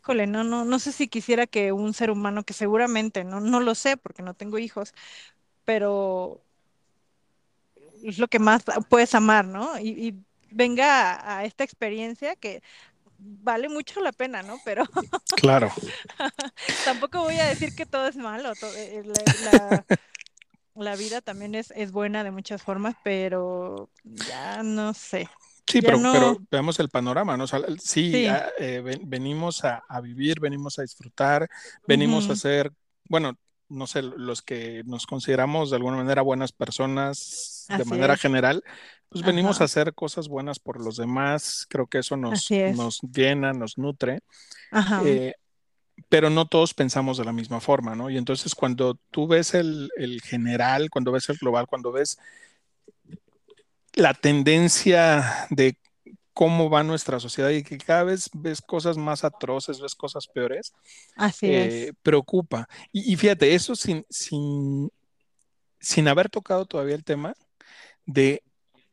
híjole, 0.02 0.26
no, 0.26 0.44
no, 0.44 0.64
no 0.64 0.78
sé 0.78 0.92
si 0.92 1.08
quisiera 1.08 1.46
que 1.46 1.72
un 1.72 1.94
ser 1.94 2.10
humano, 2.10 2.44
que 2.44 2.54
seguramente, 2.54 3.24
no, 3.24 3.40
no 3.40 3.60
lo 3.60 3.74
sé 3.74 3.96
porque 3.96 4.22
no 4.22 4.34
tengo 4.34 4.58
hijos, 4.58 4.94
pero 5.64 6.42
es 8.02 8.18
lo 8.18 8.28
que 8.28 8.38
más 8.38 8.64
puedes 8.88 9.14
amar, 9.14 9.44
¿no? 9.46 9.78
Y, 9.78 9.88
y 10.08 10.14
venga 10.50 11.12
a, 11.14 11.38
a 11.38 11.44
esta 11.44 11.64
experiencia 11.64 12.36
que 12.36 12.62
vale 13.24 13.68
mucho 13.68 14.00
la 14.00 14.12
pena, 14.12 14.42
¿no? 14.42 14.58
Pero 14.64 14.84
claro. 15.36 15.70
tampoco 16.82 17.20
voy 17.22 17.38
a 17.38 17.46
decir 17.46 17.74
que 17.74 17.86
todo 17.86 18.06
es 18.06 18.16
malo. 18.16 18.56
to- 18.56 18.74
eh, 18.74 19.02
la, 19.04 19.24
la- 19.38 19.86
la 20.76 20.96
vida 20.96 21.20
también 21.20 21.54
es, 21.54 21.72
es 21.76 21.92
buena 21.92 22.24
de 22.24 22.30
muchas 22.32 22.62
formas, 22.62 22.96
pero 23.02 23.90
ya 24.04 24.62
no 24.62 24.94
sé. 24.94 25.28
Sí, 25.66 25.82
pero, 25.82 25.98
pero 26.12 26.38
veamos 26.50 26.78
el 26.78 26.88
panorama, 26.88 27.36
¿no? 27.36 27.44
O 27.44 27.46
sea, 27.46 27.60
sí, 27.78 28.12
sí. 28.12 28.26
ah, 28.26 28.48
eh, 28.58 28.80
ven- 28.80 29.02
venimos 29.08 29.64
a, 29.64 29.82
a 29.88 30.00
vivir, 30.00 30.38
venimos 30.40 30.78
a 30.78 30.82
disfrutar, 30.82 31.48
venimos 31.86 32.28
a 32.30 32.36
ser, 32.36 32.70
bueno, 33.08 33.38
no 33.68 33.86
sé, 33.86 34.02
los 34.02 34.42
que 34.42 34.82
nos 34.84 35.06
consideramos 35.06 35.70
de 35.70 35.76
alguna 35.76 35.96
manera 35.96 36.22
buenas 36.22 36.52
personas 36.52 37.66
de 37.70 37.84
manera 37.86 38.14
es. 38.14 38.20
general, 38.20 38.62
pues 39.20 39.26
venimos 39.26 39.60
a 39.60 39.64
hacer 39.64 39.94
cosas 39.94 40.28
buenas 40.28 40.58
por 40.58 40.82
los 40.82 40.96
demás, 40.96 41.66
creo 41.68 41.86
que 41.86 41.98
eso 41.98 42.16
nos, 42.16 42.50
es. 42.50 42.76
nos 42.76 43.00
llena, 43.00 43.52
nos 43.52 43.78
nutre, 43.78 44.20
Ajá. 44.70 45.02
eh, 45.04 45.34
pero 46.08 46.30
no 46.30 46.46
todos 46.46 46.74
pensamos 46.74 47.18
de 47.18 47.24
la 47.24 47.32
misma 47.32 47.60
forma, 47.60 47.94
¿no? 47.94 48.10
Y 48.10 48.16
entonces 48.16 48.54
cuando 48.54 48.98
tú 49.10 49.26
ves 49.26 49.54
el, 49.54 49.90
el 49.96 50.20
general, 50.20 50.90
cuando 50.90 51.12
ves 51.12 51.28
el 51.28 51.38
global, 51.38 51.66
cuando 51.66 51.92
ves 51.92 52.18
la 53.94 54.14
tendencia 54.14 55.46
de 55.50 55.78
cómo 56.32 56.68
va 56.68 56.82
nuestra 56.82 57.20
sociedad 57.20 57.50
y 57.50 57.62
que 57.62 57.78
cada 57.78 58.02
vez 58.02 58.28
ves 58.32 58.60
cosas 58.60 58.96
más 58.96 59.22
atroces, 59.22 59.80
ves 59.80 59.94
cosas 59.94 60.26
peores, 60.26 60.74
Así 61.14 61.46
eh, 61.46 61.88
es. 61.88 61.94
preocupa. 62.02 62.68
Y, 62.90 63.12
y, 63.12 63.16
fíjate, 63.16 63.54
eso 63.54 63.76
sin, 63.76 64.04
sin, 64.10 64.90
sin 65.78 66.08
haber 66.08 66.28
tocado 66.28 66.66
todavía 66.66 66.96
el 66.96 67.04
tema 67.04 67.34
de 68.04 68.42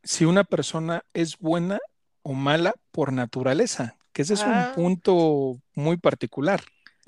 si 0.04 0.26
una 0.26 0.44
persona 0.44 1.04
es 1.14 1.38
buena 1.38 1.80
o 2.24 2.34
mala 2.34 2.76
por 2.92 3.14
naturaleza, 3.14 3.98
que 4.14 4.24
ese 4.24 4.34
es 4.36 4.46
un 4.46 4.66
Ah, 4.66 4.76
punto 4.76 5.60
muy 5.76 5.98
particular. 5.98 6.62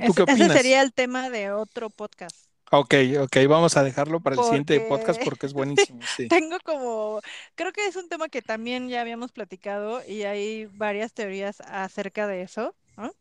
¿Tú 0.03 0.13
qué 0.13 0.21
ese, 0.21 0.23
ese 0.27 0.49
opinas? 0.49 0.51
sería 0.51 0.81
el 0.83 0.93
tema 0.93 1.29
de 1.31 1.51
otro 1.51 1.89
podcast. 1.89 2.47
Ok, 2.71 2.93
ok, 3.21 3.37
vamos 3.47 3.77
a 3.77 3.83
dejarlo 3.83 4.19
para 4.21 4.35
el 4.35 4.43
siguiente 4.43 4.81
podcast 4.81 5.21
Porque 5.21 5.45
es 5.45 5.53
sí, 5.75 5.83
buenísimo, 5.87 6.05
sí. 6.07 6.29
tengo 6.29 6.57
como, 6.63 7.21
creo 7.55 7.71
que 7.73 7.87
es 7.87 7.95
un 7.95 8.09
tema 8.09 8.29
que 8.29 8.41
también 8.41 8.89
ya 8.89 9.01
habíamos 9.01 9.31
platicado 9.31 10.01
y 10.07 10.23
hay 10.23 10.65
varias 10.67 11.13
teorías 11.13 11.61
acerca 11.61 12.27
de 12.27 12.41
eso, 12.43 12.75
¿no? 12.97 13.13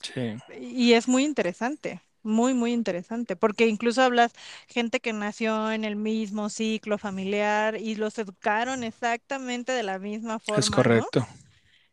Sí, 0.00 0.42
Y 0.48 0.92
es 0.94 1.08
muy 1.08 1.24
interesante, 1.24 2.02
muy, 2.24 2.54
muy 2.54 2.72
interesante, 2.72 3.36
porque 3.36 3.66
incluso 3.68 4.02
hablas 4.02 4.32
gente 4.68 5.00
que 5.00 5.12
nació 5.12 5.70
en 5.72 5.84
el 5.84 5.96
mismo 5.96 6.48
ciclo 6.50 6.98
familiar 6.98 7.76
y 7.80 7.94
los 7.94 8.18
educaron 8.18 8.82
exactamente 8.84 9.72
de 9.72 9.82
la 9.82 9.98
misma 9.98 10.36
es 10.36 10.42
forma, 10.44 10.70
¿no? 10.70 10.74
correcto. 10.76 11.26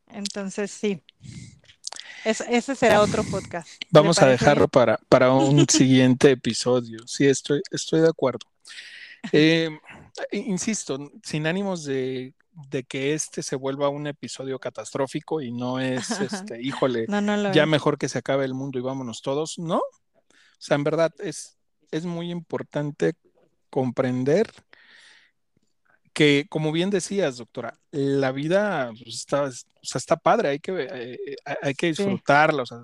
Entonces, 0.07 0.71
sí, 0.71 1.01
es- 2.25 2.41
ese 2.41 2.75
será 2.75 3.01
otro 3.01 3.23
podcast. 3.23 3.67
¿Le 3.81 3.87
Vamos 3.91 4.19
a 4.19 4.27
dejarlo 4.27 4.67
para, 4.67 4.97
para 5.09 5.31
un 5.31 5.67
siguiente 5.67 6.31
episodio. 6.31 6.99
Sí, 7.05 7.25
estoy, 7.27 7.61
estoy 7.71 8.01
de 8.01 8.09
acuerdo. 8.09 8.39
Eh, 9.31 9.69
insisto, 10.31 10.97
sin 11.23 11.45
ánimos 11.47 11.83
de, 11.83 12.33
de 12.69 12.83
que 12.83 13.13
este 13.13 13.43
se 13.43 13.55
vuelva 13.55 13.89
un 13.89 14.07
episodio 14.07 14.59
catastrófico 14.59 15.41
y 15.41 15.51
no 15.51 15.79
es, 15.79 16.09
este, 16.21 16.61
híjole, 16.61 17.05
No, 17.07 17.21
no 17.21 17.37
lo 17.37 17.51
ya 17.53 17.63
es. 17.63 17.67
mejor 17.69 17.97
que 17.97 18.09
se 18.09 18.17
acabe 18.19 18.45
el 18.45 18.53
mundo 18.53 18.79
y 18.79 18.81
vámonos 18.81 19.21
todos, 19.21 19.57
¿no? 19.59 19.81
O 20.61 20.63
sea, 20.63 20.75
en 20.75 20.83
verdad 20.83 21.11
es, 21.17 21.57
es 21.89 22.05
muy 22.05 22.29
importante 22.29 23.15
comprender 23.71 24.47
que, 26.13 26.45
como 26.49 26.71
bien 26.71 26.91
decías, 26.91 27.37
doctora, 27.37 27.79
la 27.89 28.31
vida 28.31 28.91
pues, 29.03 29.15
está, 29.15 29.45
o 29.45 29.51
sea, 29.51 29.97
está 29.97 30.17
padre, 30.17 30.49
hay 30.49 30.59
que, 30.59 30.87
eh, 30.87 31.35
hay 31.63 31.73
que 31.73 31.87
disfrutarla. 31.87 32.61
O 32.61 32.65
sea, 32.67 32.83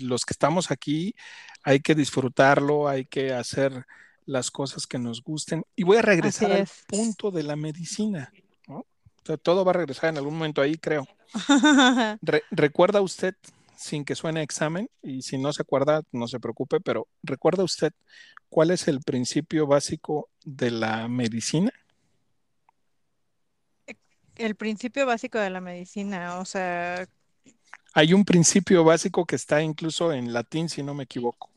los 0.00 0.24
que 0.24 0.32
estamos 0.32 0.72
aquí, 0.72 1.14
hay 1.62 1.78
que 1.78 1.94
disfrutarlo, 1.94 2.88
hay 2.88 3.04
que 3.04 3.32
hacer 3.32 3.86
las 4.26 4.50
cosas 4.50 4.88
que 4.88 4.98
nos 4.98 5.22
gusten. 5.22 5.62
Y 5.76 5.84
voy 5.84 5.98
a 5.98 6.02
regresar 6.02 6.50
al 6.50 6.68
punto 6.88 7.30
de 7.30 7.44
la 7.44 7.54
medicina. 7.54 8.32
¿no? 8.66 8.78
O 8.78 8.86
sea, 9.24 9.36
todo 9.36 9.64
va 9.64 9.70
a 9.70 9.74
regresar 9.74 10.10
en 10.10 10.16
algún 10.16 10.34
momento 10.34 10.60
ahí, 10.60 10.76
creo. 10.76 11.06
¿Recuerda 12.50 13.00
usted, 13.00 13.36
sin 13.82 14.04
que 14.04 14.14
suene 14.14 14.42
examen, 14.42 14.88
y 15.02 15.22
si 15.22 15.38
no 15.38 15.52
se 15.52 15.62
acuerda, 15.62 16.02
no 16.12 16.28
se 16.28 16.40
preocupe, 16.40 16.80
pero 16.80 17.08
¿recuerda 17.22 17.64
usted 17.64 17.92
cuál 18.48 18.70
es 18.70 18.88
el 18.88 19.00
principio 19.00 19.66
básico 19.66 20.28
de 20.44 20.70
la 20.70 21.08
medicina? 21.08 21.72
El 24.36 24.54
principio 24.54 25.04
básico 25.06 25.38
de 25.38 25.50
la 25.50 25.60
medicina, 25.60 26.38
o 26.38 26.44
sea... 26.44 27.06
Hay 27.94 28.14
un 28.14 28.24
principio 28.24 28.84
básico 28.84 29.26
que 29.26 29.36
está 29.36 29.62
incluso 29.62 30.12
en 30.12 30.32
latín, 30.32 30.68
si 30.68 30.82
no 30.82 30.94
me 30.94 31.04
equivoco. 31.04 31.52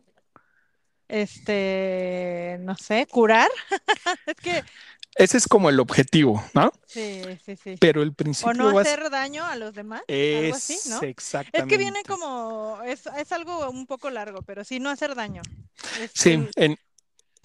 Este, 1.07 2.57
no 2.61 2.75
sé, 2.75 3.05
curar. 3.05 3.49
es 4.25 4.35
que 4.35 4.63
ese 5.15 5.37
es 5.37 5.47
como 5.47 5.69
el 5.69 5.79
objetivo, 5.79 6.43
¿no? 6.53 6.71
Sí, 6.85 7.21
sí, 7.43 7.55
sí. 7.55 7.75
Pero 7.79 8.01
el 8.01 8.13
principio. 8.13 8.51
O 8.51 8.53
no 8.53 8.77
hacer 8.79 9.09
daño 9.09 9.45
a 9.45 9.55
los 9.55 9.73
demás. 9.73 10.03
Es 10.07 10.43
algo 10.43 10.55
así, 10.55 10.89
¿no? 10.89 11.01
exactamente. 11.01 11.59
Es 11.59 11.65
que 11.65 11.77
viene 11.77 12.03
como. 12.03 12.79
Es, 12.83 13.07
algo 13.31 13.69
un 13.69 13.85
poco 13.85 14.09
largo, 14.09 14.41
pero 14.41 14.63
sí, 14.63 14.79
no 14.79 14.89
hacer 14.89 15.15
daño. 15.15 15.41
sí, 16.13 16.47
en, 16.55 16.77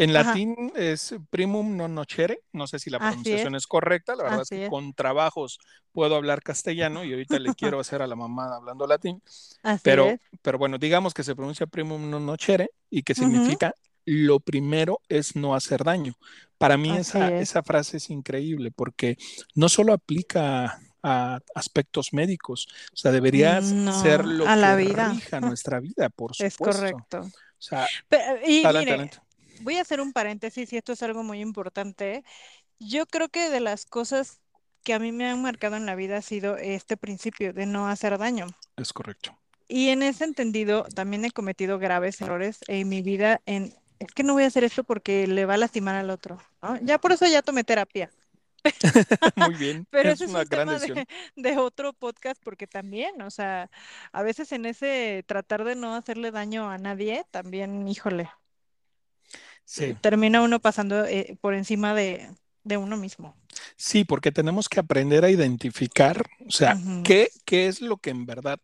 en 0.00 0.12
latín 0.14 0.72
es 0.76 1.14
primum 1.28 1.76
non 1.76 1.92
nocere, 1.92 2.40
no 2.56 2.64
sé 2.64 2.80
si 2.80 2.88
la 2.88 2.98
pronunciación 2.98 3.54
es. 3.54 3.68
correcta, 3.68 4.16
la 4.16 4.24
verdad 4.24 4.42
es 4.42 4.48
que 4.48 4.68
con 4.72 4.94
trabajos 4.94 5.60
puedo 5.92 6.16
hablar 6.16 6.42
castellano 6.42 7.04
y 7.04 7.12
ahorita 7.12 7.38
le 7.38 7.54
quiero 7.54 7.78
hacer 7.78 8.00
a 8.00 8.06
la 8.06 8.16
mamá 8.16 8.56
hablando 8.56 8.86
latín, 8.86 9.20
pero, 9.84 10.16
pero 10.40 10.56
bueno, 10.56 10.78
digamos 10.78 11.12
que 11.12 11.22
se 11.22 11.36
pronuncia 11.36 11.66
primum 11.68 12.08
non 12.08 12.24
nocere 12.24 12.72
y 12.88 13.04
que 13.04 13.12
significa 13.12 13.76
lo 14.04 14.40
primero 14.40 15.00
es 15.08 15.36
no 15.36 15.54
hacer 15.54 15.84
daño. 15.84 16.14
Para 16.58 16.76
mí 16.76 16.96
esa, 16.96 17.38
esa, 17.38 17.62
frase 17.62 17.96
es 17.96 18.10
increíble 18.10 18.70
porque 18.70 19.16
no 19.54 19.68
solo 19.68 19.92
aplica 19.92 20.80
a 21.02 21.40
aspectos 21.54 22.12
médicos, 22.12 22.68
o 22.92 22.96
sea, 22.96 23.10
debería 23.12 23.60
ser 23.62 24.24
lo 24.24 24.44
que 24.44 24.56
la 24.56 24.76
vida. 24.76 25.12
rija 25.12 25.40
nuestra 25.40 25.80
vida, 25.80 26.10
por 26.10 26.34
supuesto. 26.34 26.70
Es 26.70 26.76
correcto. 26.76 27.20
O 27.20 27.62
sea, 27.62 27.86
y 28.46 28.62
voy 29.62 29.76
a 29.76 29.82
hacer 29.82 30.00
un 30.00 30.12
paréntesis 30.12 30.72
y 30.72 30.76
esto 30.76 30.92
es 30.92 31.02
algo 31.02 31.22
muy 31.22 31.40
importante. 31.40 32.24
Yo 32.78 33.06
creo 33.06 33.28
que 33.28 33.50
de 33.50 33.60
las 33.60 33.84
cosas 33.84 34.40
que 34.82 34.94
a 34.94 34.98
mí 34.98 35.12
me 35.12 35.28
han 35.28 35.42
marcado 35.42 35.76
en 35.76 35.86
la 35.86 35.94
vida 35.94 36.18
ha 36.18 36.22
sido 36.22 36.56
este 36.56 36.96
principio 36.96 37.52
de 37.52 37.66
no 37.66 37.88
hacer 37.88 38.16
daño. 38.18 38.46
Es 38.76 38.92
correcto. 38.92 39.36
Y 39.68 39.90
en 39.90 40.02
ese 40.02 40.24
entendido 40.24 40.84
también 40.94 41.24
he 41.24 41.30
cometido 41.30 41.78
graves 41.78 42.20
errores 42.20 42.60
en 42.66 42.88
mi 42.88 43.02
vida 43.02 43.40
en 43.46 43.74
es 44.00 44.12
que 44.12 44.22
no 44.22 44.32
voy 44.32 44.44
a 44.44 44.46
hacer 44.46 44.64
esto 44.64 44.82
porque 44.82 45.26
le 45.26 45.44
va 45.44 45.54
a 45.54 45.58
lastimar 45.58 45.94
al 45.94 46.10
otro. 46.10 46.42
Ya 46.82 46.98
por 46.98 47.12
eso 47.12 47.26
ya 47.26 47.42
tomé 47.42 47.64
terapia. 47.64 48.10
Muy 49.36 49.54
bien. 49.54 49.86
Pero 49.90 50.10
es 50.10 50.20
una 50.22 50.42
es 50.42 50.44
un 50.44 50.48
tema 50.48 50.78
de, 51.36 51.58
otro 51.58 51.92
podcast 51.92 52.42
porque 52.42 52.66
también, 52.66 53.20
o 53.22 53.30
sea, 53.30 53.70
a 54.12 54.22
veces 54.22 54.52
en 54.52 54.66
ese 54.66 55.22
tratar 55.26 55.64
de 55.64 55.76
no 55.76 55.94
hacerle 55.94 56.30
daño 56.30 56.70
a 56.70 56.78
nadie, 56.78 57.24
también, 57.30 57.86
híjole, 57.86 58.30
sí. 59.64 59.94
termina 60.00 60.42
uno 60.42 60.60
pasando 60.60 61.04
eh, 61.04 61.36
por 61.40 61.54
encima 61.54 61.94
de, 61.94 62.30
uno 62.64 62.96
mismo. 62.96 63.36
Sí, 63.76 64.04
porque 64.04 64.32
tenemos 64.32 64.68
que 64.68 64.80
aprender 64.80 65.24
a 65.24 65.30
identificar, 65.30 66.24
o 66.46 66.50
sea, 66.50 66.78
qué, 67.04 67.30
qué 67.44 67.66
es 67.66 67.80
lo 67.80 67.98
que 67.98 68.10
en 68.10 68.24
verdad 68.24 68.60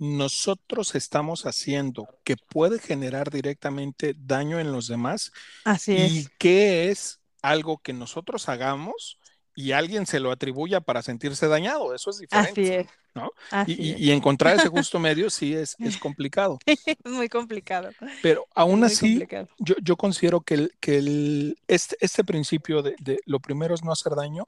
nosotros 0.00 0.94
estamos 0.94 1.44
haciendo 1.44 2.08
que 2.24 2.36
puede 2.36 2.78
generar 2.78 3.30
directamente 3.30 4.16
daño 4.18 4.58
en 4.58 4.72
los 4.72 4.88
demás 4.88 5.30
Así 5.64 5.94
y 5.94 6.28
qué 6.38 6.90
es 6.90 7.20
algo 7.42 7.78
que 7.78 7.92
nosotros 7.92 8.48
hagamos 8.48 9.18
y 9.54 9.72
alguien 9.72 10.06
se 10.06 10.18
lo 10.18 10.32
atribuya 10.32 10.80
para 10.80 11.02
sentirse 11.02 11.48
dañado. 11.48 11.94
Eso 11.94 12.10
es 12.10 12.18
diferente. 12.18 12.88
¿no? 13.14 13.30
y, 13.66 14.10
encontrar 14.10 14.56
ese 14.56 14.68
justo 14.68 14.98
medio 14.98 15.28
sí 15.28 15.54
es, 15.54 15.76
es 15.78 15.98
complicado. 15.98 16.58
es 16.66 16.96
muy 17.04 17.28
complicado. 17.28 17.90
Pero 18.22 18.46
aún 18.54 18.84
así, 18.84 19.22
yo, 19.58 19.74
yo, 19.82 19.96
considero 19.96 20.40
que, 20.40 20.54
el, 20.54 20.72
que 20.80 20.96
el, 20.96 21.58
este, 21.68 21.96
este 22.00 22.24
principio 22.24 22.82
de, 22.82 22.94
de, 23.00 23.18
lo 23.26 23.38
primero 23.40 23.74
es 23.74 23.84
no 23.84 23.92
hacer 23.92 24.14
daño 24.14 24.46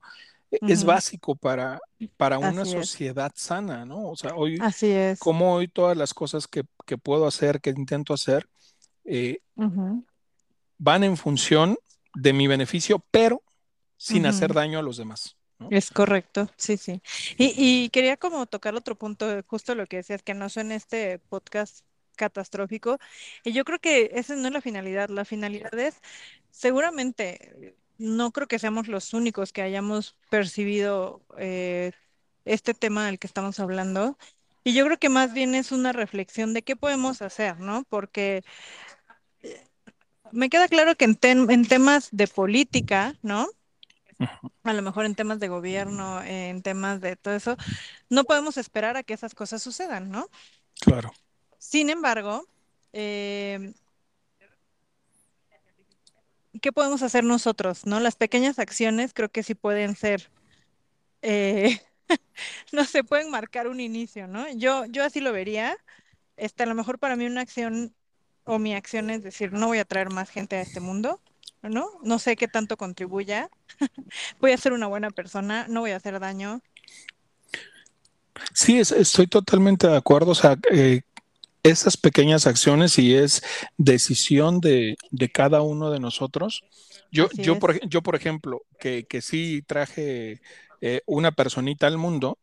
es 0.61 0.85
básico 0.85 1.35
para, 1.35 1.81
para 2.17 2.39
una 2.39 2.65
sociedad 2.65 3.33
sana, 3.35 3.85
¿no? 3.85 4.11
O 4.11 4.17
sea, 4.17 4.35
hoy, 4.35 4.59
Así 4.61 4.91
es. 4.91 5.19
como 5.19 5.55
hoy 5.55 5.69
todas 5.69 5.97
las 5.97 6.13
cosas 6.13 6.47
que, 6.47 6.65
puedo 7.03 7.27
hacer, 7.27 7.61
que 7.61 7.71
intento 7.71 8.13
hacer, 8.13 8.49
eh, 9.05 9.39
van 10.79 11.05
en 11.05 11.17
función 11.17 11.77
de 12.15 12.33
mi 12.33 12.47
beneficio, 12.47 13.03
pero 13.11 13.43
sin 13.97 14.27
hacer 14.27 14.53
daño 14.53 14.79
a 14.79 14.83
los 14.83 14.97
demás. 14.97 15.37
Es 15.71 15.91
correcto, 15.91 16.51
sí, 16.57 16.77
sí. 16.77 17.01
Y, 17.39 17.55
y, 17.57 17.89
quería 17.91 18.17
como 18.17 18.47
tocar 18.47 18.75
otro 18.75 18.97
punto, 18.97 19.27
justo 19.47 19.75
lo 19.75 19.87
que 19.87 19.99
decías, 19.99 20.23
que 20.23 20.35
no 20.35 20.49
son 20.49 20.73
este 20.73 21.21
podcast 21.21 21.85
catastrófico. 22.17 22.99
Y 23.45 23.53
yo 23.53 23.65
creo 23.65 23.79
que 23.79 24.11
esa 24.15 24.35
no 24.37 24.49
es 24.49 24.53
la 24.53 24.61
finalidad. 24.61 25.09
La 25.09 25.25
finalidad 25.25 25.73
es, 25.79 26.01
seguramente, 26.51 27.77
no 28.03 28.33
creo 28.33 28.49
que 28.49 28.59
seamos 28.59 28.89
los 28.89 29.15
únicos 29.15 29.53
que 29.53 29.63
hayamos 29.63 30.17
percibido 30.29 31.23
eh, 31.39 31.93
este 32.45 32.75
tema 32.75 33.07
del 33.07 33.19
que 33.19 33.27
estamos 33.27 33.61
hablando. 33.61 34.19
Y 34.65 34.75
yo 34.75 34.85
creo 34.85 34.99
que 34.99 35.09
más 35.09 35.33
bien 35.33 35.55
es 35.55 35.73
una 35.73 35.93
reflexión 35.93 36.53
de 36.53 36.63
qué 36.63 36.77
podemos 36.77 37.23
hacer, 37.23 37.61
¿no? 37.61 37.85
Porque 37.89 38.45
eh, 39.43 39.67
me 40.33 40.51
queda 40.51 40.69
claro 40.69 40.97
que 40.97 41.05
en, 41.05 41.19
en 41.23 41.67
temas 41.67 42.09
de 42.13 42.27
política, 42.27 43.17
¿no? 43.23 43.49
A 44.63 44.73
lo 44.73 44.83
mejor 44.83 45.05
en 45.05 45.15
temas 45.15 45.41
de 45.41 45.49
gobierno, 45.49 46.23
en 46.23 46.63
temas 46.63 47.01
de 47.01 47.17
todo 47.17 47.35
eso, 47.35 47.57
no 48.09 48.25
podemos 48.25 48.57
esperar 48.57 48.97
a 48.97 49.03
que 49.03 49.15
esas 49.15 49.35
cosas 49.35 49.63
sucedan, 49.63 50.11
¿no? 50.11 50.29
Claro. 50.81 51.13
Sin 51.59 51.91
embargo, 51.91 52.47
eh, 52.93 53.73
¿qué 56.61 56.73
podemos 56.73 57.03
hacer 57.03 57.25
nosotros? 57.25 57.87
¿No? 57.87 58.01
Las 58.01 58.17
pequeñas 58.17 58.59
acciones 58.59 59.13
creo 59.15 59.31
que 59.31 59.43
sí 59.43 59.55
pueden 59.55 59.97
ser, 59.97 60.31
eh, 61.23 61.81
no 62.73 62.85
se 62.85 63.05
pueden 63.05 63.31
marcar 63.31 63.69
un 63.69 63.81
inicio, 63.81 64.27
¿no? 64.27 64.47
Yo, 64.55 64.85
yo 64.87 65.05
así 65.05 65.21
lo 65.21 65.33
vería. 65.33 65.77
Este, 66.37 66.63
a 66.63 66.67
lo 66.67 66.75
mejor 66.75 66.99
para 66.99 67.17
mí 67.17 67.27
una 67.27 67.41
acción 67.41 67.95
o 68.45 68.59
mi 68.59 68.75
acción 68.75 69.11
es 69.11 69.23
decir, 69.23 69.53
no 69.53 69.69
voy 69.69 69.79
a 69.79 69.85
traer 69.85 70.11
más 70.11 70.31
gente 70.31 70.57
a 70.57 70.63
este 70.63 70.81
mundo, 70.81 71.21
¿no? 71.63 71.89
No 72.03 72.19
sé 72.19 72.37
qué 72.37 72.49
tanto 72.49 72.77
contribuya. 72.77 73.49
voy 74.41 74.53
a 74.53 74.57
ser 74.57 74.73
una 74.73 74.87
buena 74.87 75.11
persona, 75.11 75.67
no 75.69 75.81
voy 75.81 75.93
a 75.93 75.97
hacer 75.97 76.19
daño. 76.19 76.61
Sí, 78.55 78.79
estoy 78.79 79.27
totalmente 79.27 79.87
de 79.87 79.97
acuerdo. 79.97 80.33
O 80.33 80.35
sea, 80.35 80.57
eh, 80.71 81.03
esas 81.63 81.97
pequeñas 81.97 82.47
acciones 82.47 82.99
y 82.99 83.15
es 83.15 83.43
decisión 83.77 84.61
de, 84.61 84.97
cada 85.33 85.63
uno 85.63 85.91
de 85.91 86.01
nosotros. 86.01 86.65
Yo, 87.11 87.29
yo, 87.35 87.59
por, 87.59 87.87
yo 87.87 88.03
por 88.03 88.17
ejemplo, 88.17 88.63
que, 88.79 89.05
que 89.05 89.21
sí 89.21 89.63
traje 89.67 90.41
eh, 90.81 91.03
una 91.07 91.33
personita 91.33 91.87
al 91.87 91.99
mundo, 91.99 92.39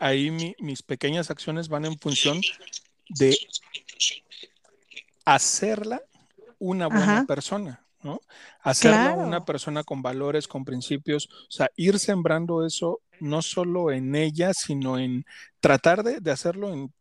ahí, 0.00 0.30
mis 0.58 0.82
pequeñas 0.82 1.30
acciones 1.30 1.68
van 1.68 1.84
en 1.84 1.98
función 1.98 2.40
de 3.08 3.36
hacerla 5.24 6.02
una 6.58 6.88
buena 6.88 7.24
persona. 7.26 7.82
¿no? 8.02 8.20
Hacerla 8.62 9.14
una 9.14 9.44
persona 9.44 9.82
con 9.82 10.02
valores, 10.02 10.46
con 10.46 10.64
principios, 10.64 11.28
o 11.28 11.50
sea, 11.50 11.70
ir 11.76 11.98
sembrando 11.98 12.64
eso 12.64 13.00
no 13.18 13.42
solo 13.42 13.90
en 13.90 14.14
ella, 14.14 14.52
sino 14.54 14.98
en 14.98 15.24
tratar 15.60 16.02
de, 16.02 16.20
de 16.20 16.30
hacerlo 16.30 16.72
en 16.72 16.92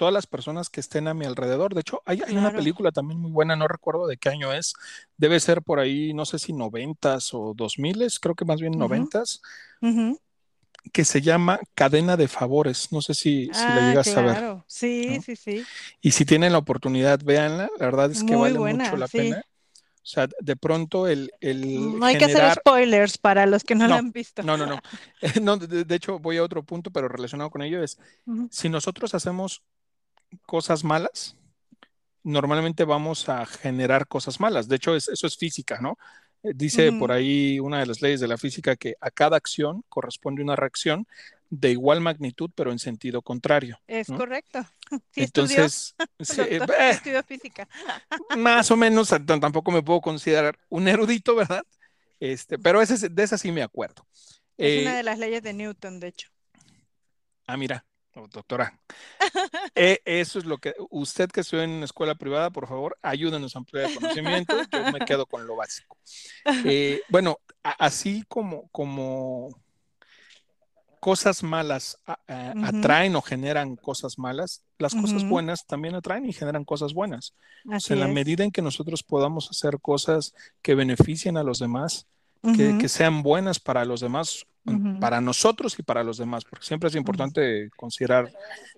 todas 0.00 0.14
las 0.14 0.26
personas 0.26 0.70
que 0.70 0.80
estén 0.80 1.08
a 1.08 1.12
mi 1.12 1.26
alrededor. 1.26 1.74
De 1.74 1.82
hecho, 1.82 2.00
hay, 2.06 2.22
una 2.30 2.50
película 2.50 2.90
también 2.90 3.20
muy 3.20 3.30
buena, 3.30 3.54
no 3.54 3.68
recuerdo 3.68 4.06
de 4.06 4.16
qué 4.16 4.30
año 4.30 4.50
es, 4.50 4.72
debe 5.18 5.38
ser 5.40 5.60
por 5.60 5.78
ahí, 5.78 6.14
no 6.14 6.24
sé 6.24 6.38
si 6.38 6.54
noventas 6.54 7.34
o 7.34 7.52
dos 7.54 7.78
miles, 7.78 8.18
creo 8.18 8.34
que 8.34 8.46
más 8.46 8.62
bien 8.62 8.78
noventas, 8.78 9.42
que 10.90 11.04
se 11.04 11.20
llama 11.20 11.60
Cadena 11.74 12.16
de 12.16 12.28
Favores. 12.28 12.90
No 12.92 13.02
sé 13.02 13.12
si, 13.12 13.48
la 13.48 13.74
ah, 13.74 13.88
llegas 13.90 14.16
a 14.16 14.22
ver. 14.22 14.56
Sí, 14.66 15.20
sí, 15.20 15.36
sí. 15.36 15.64
Y 16.00 16.12
si 16.12 16.24
tienen 16.24 16.52
la 16.52 16.58
oportunidad, 16.58 17.20
véanla, 17.22 17.68
la 17.78 17.84
verdad 17.84 18.10
es 18.10 18.24
que 18.24 18.34
vale 18.34 18.58
mucho 18.58 18.96
la 18.96 19.06
pena. 19.06 19.44
O 20.02 20.06
sea, 20.06 20.30
de 20.40 20.56
pronto 20.56 21.08
el... 21.08 21.30
el 21.40 21.98
no 21.98 22.06
hay 22.06 22.16
que 22.16 22.24
hacer 22.24 22.54
spoilers 22.54 23.18
para 23.18 23.44
los 23.44 23.64
que 23.64 23.74
no, 23.74 23.86
lo 23.86 23.96
han 23.96 24.12
visto. 24.12 24.42
No, 24.42 24.56
no, 24.56 24.64
no. 24.64 24.80
no 25.42 25.58
de, 25.58 25.94
hecho, 25.94 26.18
voy 26.18 26.38
a 26.38 26.42
otro 26.42 26.62
punto, 26.62 26.90
pero 26.90 27.06
relacionado 27.06 27.50
con 27.50 27.60
ello 27.60 27.82
es, 27.82 27.98
si 28.50 28.70
nosotros 28.70 29.14
hacemos 29.14 29.62
cosas 30.46 30.84
malas, 30.84 31.36
normalmente 32.22 32.84
vamos 32.84 33.28
a 33.28 33.46
generar 33.46 34.06
cosas 34.06 34.40
malas. 34.40 34.68
De 34.68 34.76
hecho, 34.76 34.94
eso 34.96 35.26
es 35.26 35.36
física, 35.36 35.80
¿no? 35.80 35.96
Eh, 36.42 36.52
dice 36.54 36.92
por 36.92 37.12
ahí 37.12 37.60
una 37.60 37.80
de 37.80 37.86
las 37.86 38.00
leyes 38.00 38.20
de 38.20 38.28
la 38.28 38.38
física 38.38 38.76
que 38.76 38.94
a 39.00 39.10
cada 39.10 39.36
acción 39.36 39.84
corresponde 39.88 40.42
una 40.42 40.56
reacción 40.56 41.06
de 41.50 41.72
igual 41.72 42.00
magnitud, 42.00 42.50
pero 42.54 42.72
en 42.72 42.78
sentido 42.78 43.22
contrario. 43.22 43.78
Es 43.86 44.06
correcto. 44.06 44.64
Entonces, 45.16 45.94
estudió, 46.18 47.22
física. 47.24 47.68
Más 48.38 48.70
o 48.70 48.76
menos, 48.76 49.08
tampoco 49.08 49.70
me 49.70 49.82
puedo 49.82 50.00
considerar 50.00 50.58
un 50.68 50.88
erudito, 50.88 51.34
¿verdad? 51.34 51.62
Este, 52.20 52.58
pero 52.58 52.80
ese, 52.80 53.08
de 53.08 53.22
esa 53.22 53.36
sí 53.36 53.50
me 53.50 53.62
acuerdo. 53.62 54.06
Es 54.56 54.82
una 54.82 54.94
eh, 54.94 54.96
de 54.96 55.02
las 55.02 55.18
leyes 55.18 55.42
de 55.42 55.52
Newton, 55.52 56.00
de 56.00 56.08
hecho. 56.08 56.28
Ah, 57.46 57.56
mira, 57.56 57.84
doctora. 58.14 58.78
Eh, 59.74 60.00
eso 60.04 60.38
es 60.38 60.44
lo 60.44 60.58
que 60.58 60.74
usted 60.90 61.30
que 61.30 61.40
estudia 61.40 61.64
en 61.64 61.70
una 61.70 61.84
escuela 61.84 62.14
privada, 62.14 62.50
por 62.50 62.66
favor, 62.66 62.98
ayúdenos 63.02 63.54
a 63.54 63.60
ampliar 63.60 63.88
el 63.88 63.94
conocimiento. 63.94 64.56
Yo 64.70 64.92
me 64.92 64.98
quedo 65.00 65.26
con 65.26 65.46
lo 65.46 65.56
básico. 65.56 65.96
Eh, 66.64 67.00
bueno, 67.08 67.38
así 67.62 68.24
como, 68.28 68.68
como 68.72 69.50
cosas 71.00 71.42
malas 71.42 71.98
atraen 72.26 73.16
o 73.16 73.22
generan 73.22 73.76
cosas 73.76 74.18
malas, 74.18 74.62
las 74.78 74.94
cosas 74.94 75.26
buenas 75.26 75.66
también 75.66 75.94
atraen 75.94 76.26
y 76.26 76.32
generan 76.32 76.64
cosas 76.64 76.92
buenas. 76.92 77.34
en 77.64 78.00
la 78.00 78.08
medida 78.08 78.44
en 78.44 78.50
que 78.50 78.62
nosotros 78.62 79.02
podamos 79.02 79.50
hacer 79.50 79.80
cosas 79.80 80.34
que 80.62 80.74
beneficien 80.74 81.36
a 81.36 81.42
los 81.42 81.58
demás, 81.58 82.06
que, 82.42 82.88
sean 82.88 83.22
buenas 83.22 83.58
para 83.58 83.84
los 83.84 84.00
demás, 84.00 84.46
para 85.00 85.20
nosotros 85.20 85.78
y 85.78 85.82
para 85.82 86.04
los 86.04 86.18
demás, 86.18 86.44
porque 86.44 86.66
siempre 86.66 86.88
es 86.88 86.94
importante 86.94 87.70
considerar 87.76 88.30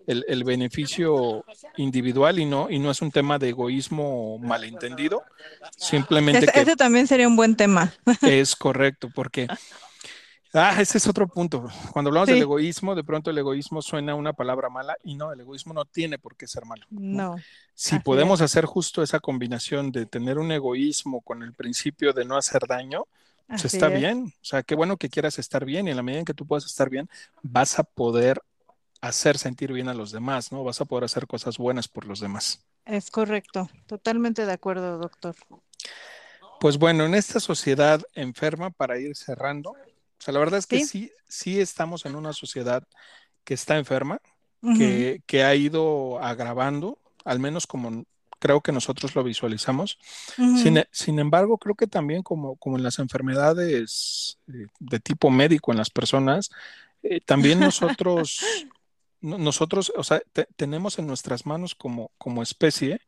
el, 0.06 0.44
beneficio 0.44 1.44
individual 1.76 2.38
y 2.38 2.44
no, 2.44 2.70
y 2.70 2.78
no 2.78 2.90
es 2.90 3.02
un 3.02 3.10
tema 3.10 3.38
de 3.38 3.50
egoísmo 3.50 4.38
malentendido, 4.38 5.22
simplemente... 5.76 6.50
ese 6.54 6.76
también 6.76 7.06
sería 7.06 7.28
un 7.28 7.36
buen 7.36 7.56
tema. 7.56 7.92
Es 8.22 8.56
correcto, 8.56 9.10
porque 9.14 9.48
Ah, 10.54 10.76
ese 10.78 10.98
es 10.98 11.06
otro 11.06 11.26
punto. 11.26 11.66
Cuando 11.92 12.10
hablamos 12.10 12.28
del 12.28 12.42
egoísmo, 12.42 12.94
de 12.94 13.02
pronto 13.02 13.30
el 13.30 13.38
egoísmo 13.38 13.80
suena 13.80 14.14
una 14.14 14.34
palabra 14.34 14.68
mala 14.68 14.96
y 15.02 15.14
no, 15.14 15.32
el 15.32 15.40
egoísmo 15.40 15.72
no 15.72 15.86
tiene 15.86 16.18
por 16.18 16.36
qué 16.36 16.46
ser 16.46 16.66
malo. 16.66 16.84
No. 16.90 17.36
Si 17.74 17.98
podemos 18.00 18.42
hacer 18.42 18.66
justo 18.66 19.02
esa 19.02 19.18
combinación 19.18 19.90
de 19.92 20.04
tener 20.04 20.38
un 20.38 20.52
egoísmo 20.52 21.22
con 21.22 21.42
el 21.42 21.54
principio 21.54 22.12
de 22.12 22.26
no 22.26 22.36
hacer 22.36 22.66
daño, 22.68 23.06
pues 23.46 23.64
está 23.66 23.88
bien. 23.88 24.32
O 24.40 24.44
sea, 24.44 24.62
qué 24.62 24.74
bueno 24.74 24.96
que 24.96 25.08
quieras 25.08 25.38
estar 25.38 25.64
bien 25.64 25.86
y 25.86 25.90
en 25.90 25.96
la 25.96 26.02
medida 26.02 26.20
en 26.20 26.24
que 26.24 26.34
tú 26.34 26.46
puedas 26.46 26.64
estar 26.64 26.88
bien, 26.88 27.08
vas 27.42 27.78
a 27.78 27.84
poder 27.84 28.40
hacer 29.00 29.36
sentir 29.36 29.72
bien 29.72 29.88
a 29.88 29.94
los 29.94 30.12
demás, 30.12 30.52
¿no? 30.52 30.64
Vas 30.64 30.80
a 30.80 30.84
poder 30.84 31.04
hacer 31.04 31.26
cosas 31.26 31.58
buenas 31.58 31.88
por 31.88 32.06
los 32.06 32.20
demás. 32.20 32.64
Es 32.84 33.10
correcto, 33.10 33.68
totalmente 33.86 34.46
de 34.46 34.52
acuerdo, 34.52 34.98
doctor. 34.98 35.34
Pues 36.60 36.78
bueno, 36.78 37.04
en 37.04 37.14
esta 37.14 37.40
sociedad 37.40 38.00
enferma, 38.14 38.70
para 38.70 38.98
ir 38.98 39.16
cerrando, 39.16 39.70
o 39.70 40.24
sea, 40.24 40.32
la 40.32 40.40
verdad 40.40 40.60
es 40.60 40.66
que 40.68 40.84
sí, 40.84 41.10
sí, 41.26 41.60
estamos 41.60 42.06
en 42.06 42.14
una 42.14 42.32
sociedad 42.32 42.84
que 43.42 43.54
está 43.54 43.76
enferma, 43.76 44.20
que, 45.26 45.42
ha 45.44 45.54
ido 45.56 46.22
agravando, 46.22 47.00
al 47.24 47.40
menos 47.40 47.66
como 47.66 48.04
creo 48.42 48.60
que 48.60 48.72
nosotros 48.72 49.14
lo 49.14 49.22
visualizamos. 49.22 49.98
sin, 50.90 51.18
embargo, 51.20 51.58
creo 51.58 51.76
que 51.76 51.86
también 51.86 52.24
como, 52.24 52.56
como 52.56 52.76
en 52.76 52.82
las 52.82 52.98
enfermedades 52.98 54.40
eh, 54.48 54.66
de 54.80 54.98
tipo 54.98 55.30
médico 55.30 55.70
en 55.70 55.78
las 55.78 55.90
personas, 55.90 56.50
eh, 57.04 57.20
también 57.20 57.60
nosotros, 57.60 58.40
nosotros, 59.20 59.92
o 59.96 60.02
sea, 60.02 60.20
tenemos 60.56 60.98
en 60.98 61.06
nuestras 61.06 61.46
manos 61.46 61.76
como, 61.76 62.10
como 62.18 62.42
especie 62.42 63.00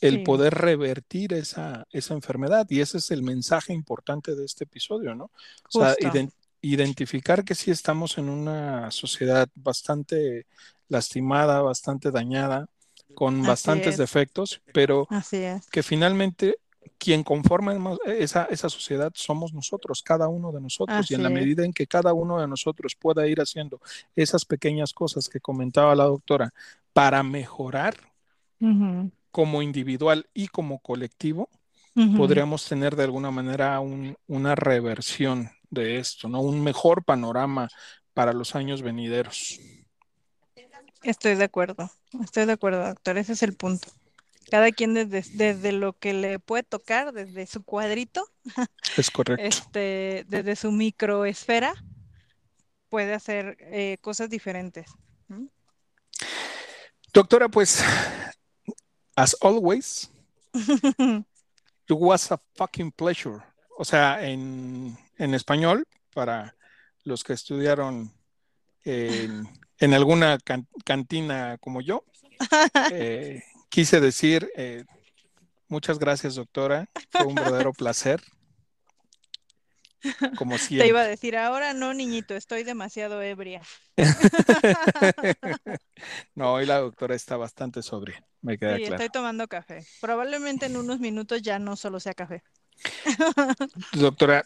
el 0.00 0.24
poder 0.24 0.54
revertir 0.54 1.34
esa, 1.34 1.86
esa 1.92 2.14
enfermedad. 2.14 2.66
Y 2.68 2.80
ese 2.80 2.98
es 2.98 3.12
el 3.12 3.22
mensaje 3.22 3.72
importante 3.72 4.34
de 4.34 4.44
este 4.44 4.64
episodio, 4.64 5.14
¿no? 5.14 5.30
O 5.72 5.80
sea, 5.80 5.94
identificar 6.60 7.44
que 7.44 7.54
sí 7.54 7.70
estamos 7.70 8.18
en 8.18 8.28
una 8.28 8.90
sociedad 8.90 9.48
bastante 9.54 10.46
lastimada, 10.88 11.62
bastante 11.62 12.10
dañada, 12.10 12.66
con 13.14 13.42
bastantes 13.42 13.96
defectos, 13.96 14.60
pero 14.72 15.06
que 15.70 15.82
finalmente 15.82 16.56
quien 16.98 17.22
conforma 17.22 17.96
esa, 18.06 18.44
esa, 18.44 18.68
sociedad 18.68 19.12
somos 19.14 19.52
nosotros, 19.52 20.02
cada 20.02 20.28
uno 20.28 20.52
de 20.52 20.60
nosotros, 20.60 21.10
y 21.10 21.14
en 21.14 21.22
la 21.22 21.30
medida 21.30 21.64
en 21.64 21.72
que 21.72 21.86
cada 21.86 22.12
uno 22.12 22.40
de 22.40 22.48
nosotros 22.48 22.94
pueda 22.98 23.26
ir 23.26 23.40
haciendo 23.40 23.80
esas 24.16 24.44
pequeñas 24.44 24.92
cosas 24.92 25.28
que 25.28 25.40
comentaba 25.40 25.94
la 25.94 26.04
doctora 26.04 26.52
para 26.92 27.22
mejorar 27.22 27.96
como 29.30 29.62
individual 29.62 30.26
y 30.32 30.48
como 30.48 30.78
colectivo, 30.78 31.50
podríamos 32.16 32.64
tener 32.66 32.96
de 32.96 33.04
alguna 33.04 33.30
manera 33.30 33.80
una 33.80 34.54
reversión 34.54 35.50
de 35.70 35.98
esto, 35.98 36.28
¿no? 36.28 36.40
Un 36.40 36.62
mejor 36.62 37.04
panorama 37.04 37.68
para 38.14 38.32
los 38.32 38.54
años 38.54 38.82
venideros. 38.82 39.58
Estoy 41.04 41.34
de 41.36 41.44
acuerdo, 41.44 41.90
estoy 42.22 42.46
de 42.46 42.52
acuerdo, 42.52 42.86
doctor, 42.86 43.18
ese 43.18 43.34
es 43.34 43.42
el 43.42 43.54
punto. 43.54 43.88
Cada 44.50 44.72
quien 44.72 44.94
desde, 44.94 45.22
desde 45.34 45.72
lo 45.72 45.92
que 45.94 46.12
le 46.12 46.38
puede 46.38 46.62
tocar, 46.62 47.12
desde 47.12 47.46
su 47.46 47.62
cuadrito, 47.62 48.26
es 48.96 49.10
correcto. 49.10 49.42
Este, 49.42 50.24
desde 50.28 50.56
su 50.56 50.72
microesfera, 50.72 51.74
puede 52.88 53.14
hacer 53.14 53.56
eh, 53.60 53.98
cosas 54.00 54.30
diferentes. 54.30 54.86
Doctora, 57.12 57.48
pues, 57.48 57.84
as 59.14 59.36
always, 59.40 60.10
it 60.52 61.24
was 61.90 62.32
a 62.32 62.40
fucking 62.56 62.90
pleasure. 62.90 63.40
O 63.78 63.84
sea, 63.84 64.26
en 64.26 64.96
en 65.18 65.34
español 65.34 65.86
para 66.12 66.56
los 67.04 67.24
que 67.24 67.34
estudiaron 67.34 68.12
en, 68.84 69.48
alguna 69.80 70.38
cantina 70.84 71.58
como 71.58 71.80
yo. 71.80 72.04
Eh, 72.92 73.42
quise 73.68 74.00
decir, 74.00 74.50
eh, 74.56 74.84
muchas 75.68 75.98
gracias 75.98 76.34
doctora, 76.34 76.88
fue 77.10 77.26
un 77.26 77.34
verdadero 77.34 77.72
placer. 77.72 78.22
Como 80.36 80.58
siempre. 80.58 80.84
Te 80.84 80.88
iba 80.88 81.00
a 81.00 81.06
decir, 81.06 81.36
ahora 81.36 81.72
no, 81.72 81.94
niñito, 81.94 82.34
estoy 82.34 82.62
demasiado 82.62 83.22
ebria. 83.22 83.62
no, 86.34 86.52
hoy 86.52 86.66
la 86.66 86.78
doctora 86.80 87.14
está 87.14 87.36
bastante 87.36 87.82
sobria, 87.82 88.24
me 88.42 88.58
queda 88.58 88.76
sí, 88.76 88.84
estoy 88.84 89.08
tomando 89.08 89.48
café. 89.48 89.86
Probablemente 90.00 90.66
en 90.66 90.76
unos 90.76 91.00
minutos 91.00 91.40
ya 91.42 91.58
no 91.58 91.76
solo 91.76 92.00
sea 92.00 92.14
café. 92.14 92.42
Doctora, 93.92 94.44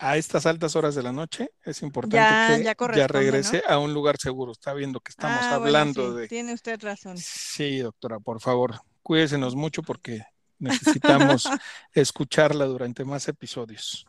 a 0.00 0.16
estas 0.16 0.46
altas 0.46 0.76
horas 0.76 0.94
de 0.94 1.02
la 1.02 1.12
noche, 1.12 1.50
es 1.64 1.82
importante 1.82 2.16
que 2.16 2.96
ya, 2.96 3.06
regrese 3.06 3.62
a 3.66 3.78
un 3.78 3.94
lugar 3.94 4.16
seguro. 4.18 4.52
Está 4.52 4.72
viendo 4.74 5.00
que 5.00 5.10
estamos 5.10 5.38
ah, 5.42 5.54
hablando 5.54 6.14
de... 6.14 6.28
Tiene 6.28 6.52
usted 6.52 6.80
razón. 6.82 7.16
Sí, 7.18 7.78
doctora, 7.78 8.18
por 8.18 8.40
favor, 8.40 8.80
cuídesenos 9.02 9.54
mucho 9.54 9.82
porque 9.82 10.24
necesitamos 10.58 11.48
escucharla 11.92 12.64
durante 12.66 13.04
más 13.04 13.28
episodios. 13.28 14.06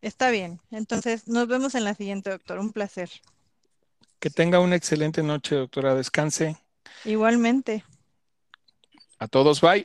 está 0.00 0.30
bien. 0.30 0.60
Entonces, 0.70 1.28
nos 1.28 1.46
vemos 1.46 1.74
en 1.74 1.84
la 1.84 1.94
siguiente, 1.94 2.30
doctor. 2.30 2.58
Un 2.58 2.72
placer. 2.72 3.10
Que 4.18 4.30
tenga 4.30 4.58
una 4.58 4.76
excelente 4.76 5.22
noche, 5.22 5.54
doctora. 5.54 5.94
Descanse. 5.94 6.56
Igualmente. 7.04 7.84
A 9.18 9.28
todos, 9.28 9.60
bye. 9.60 9.84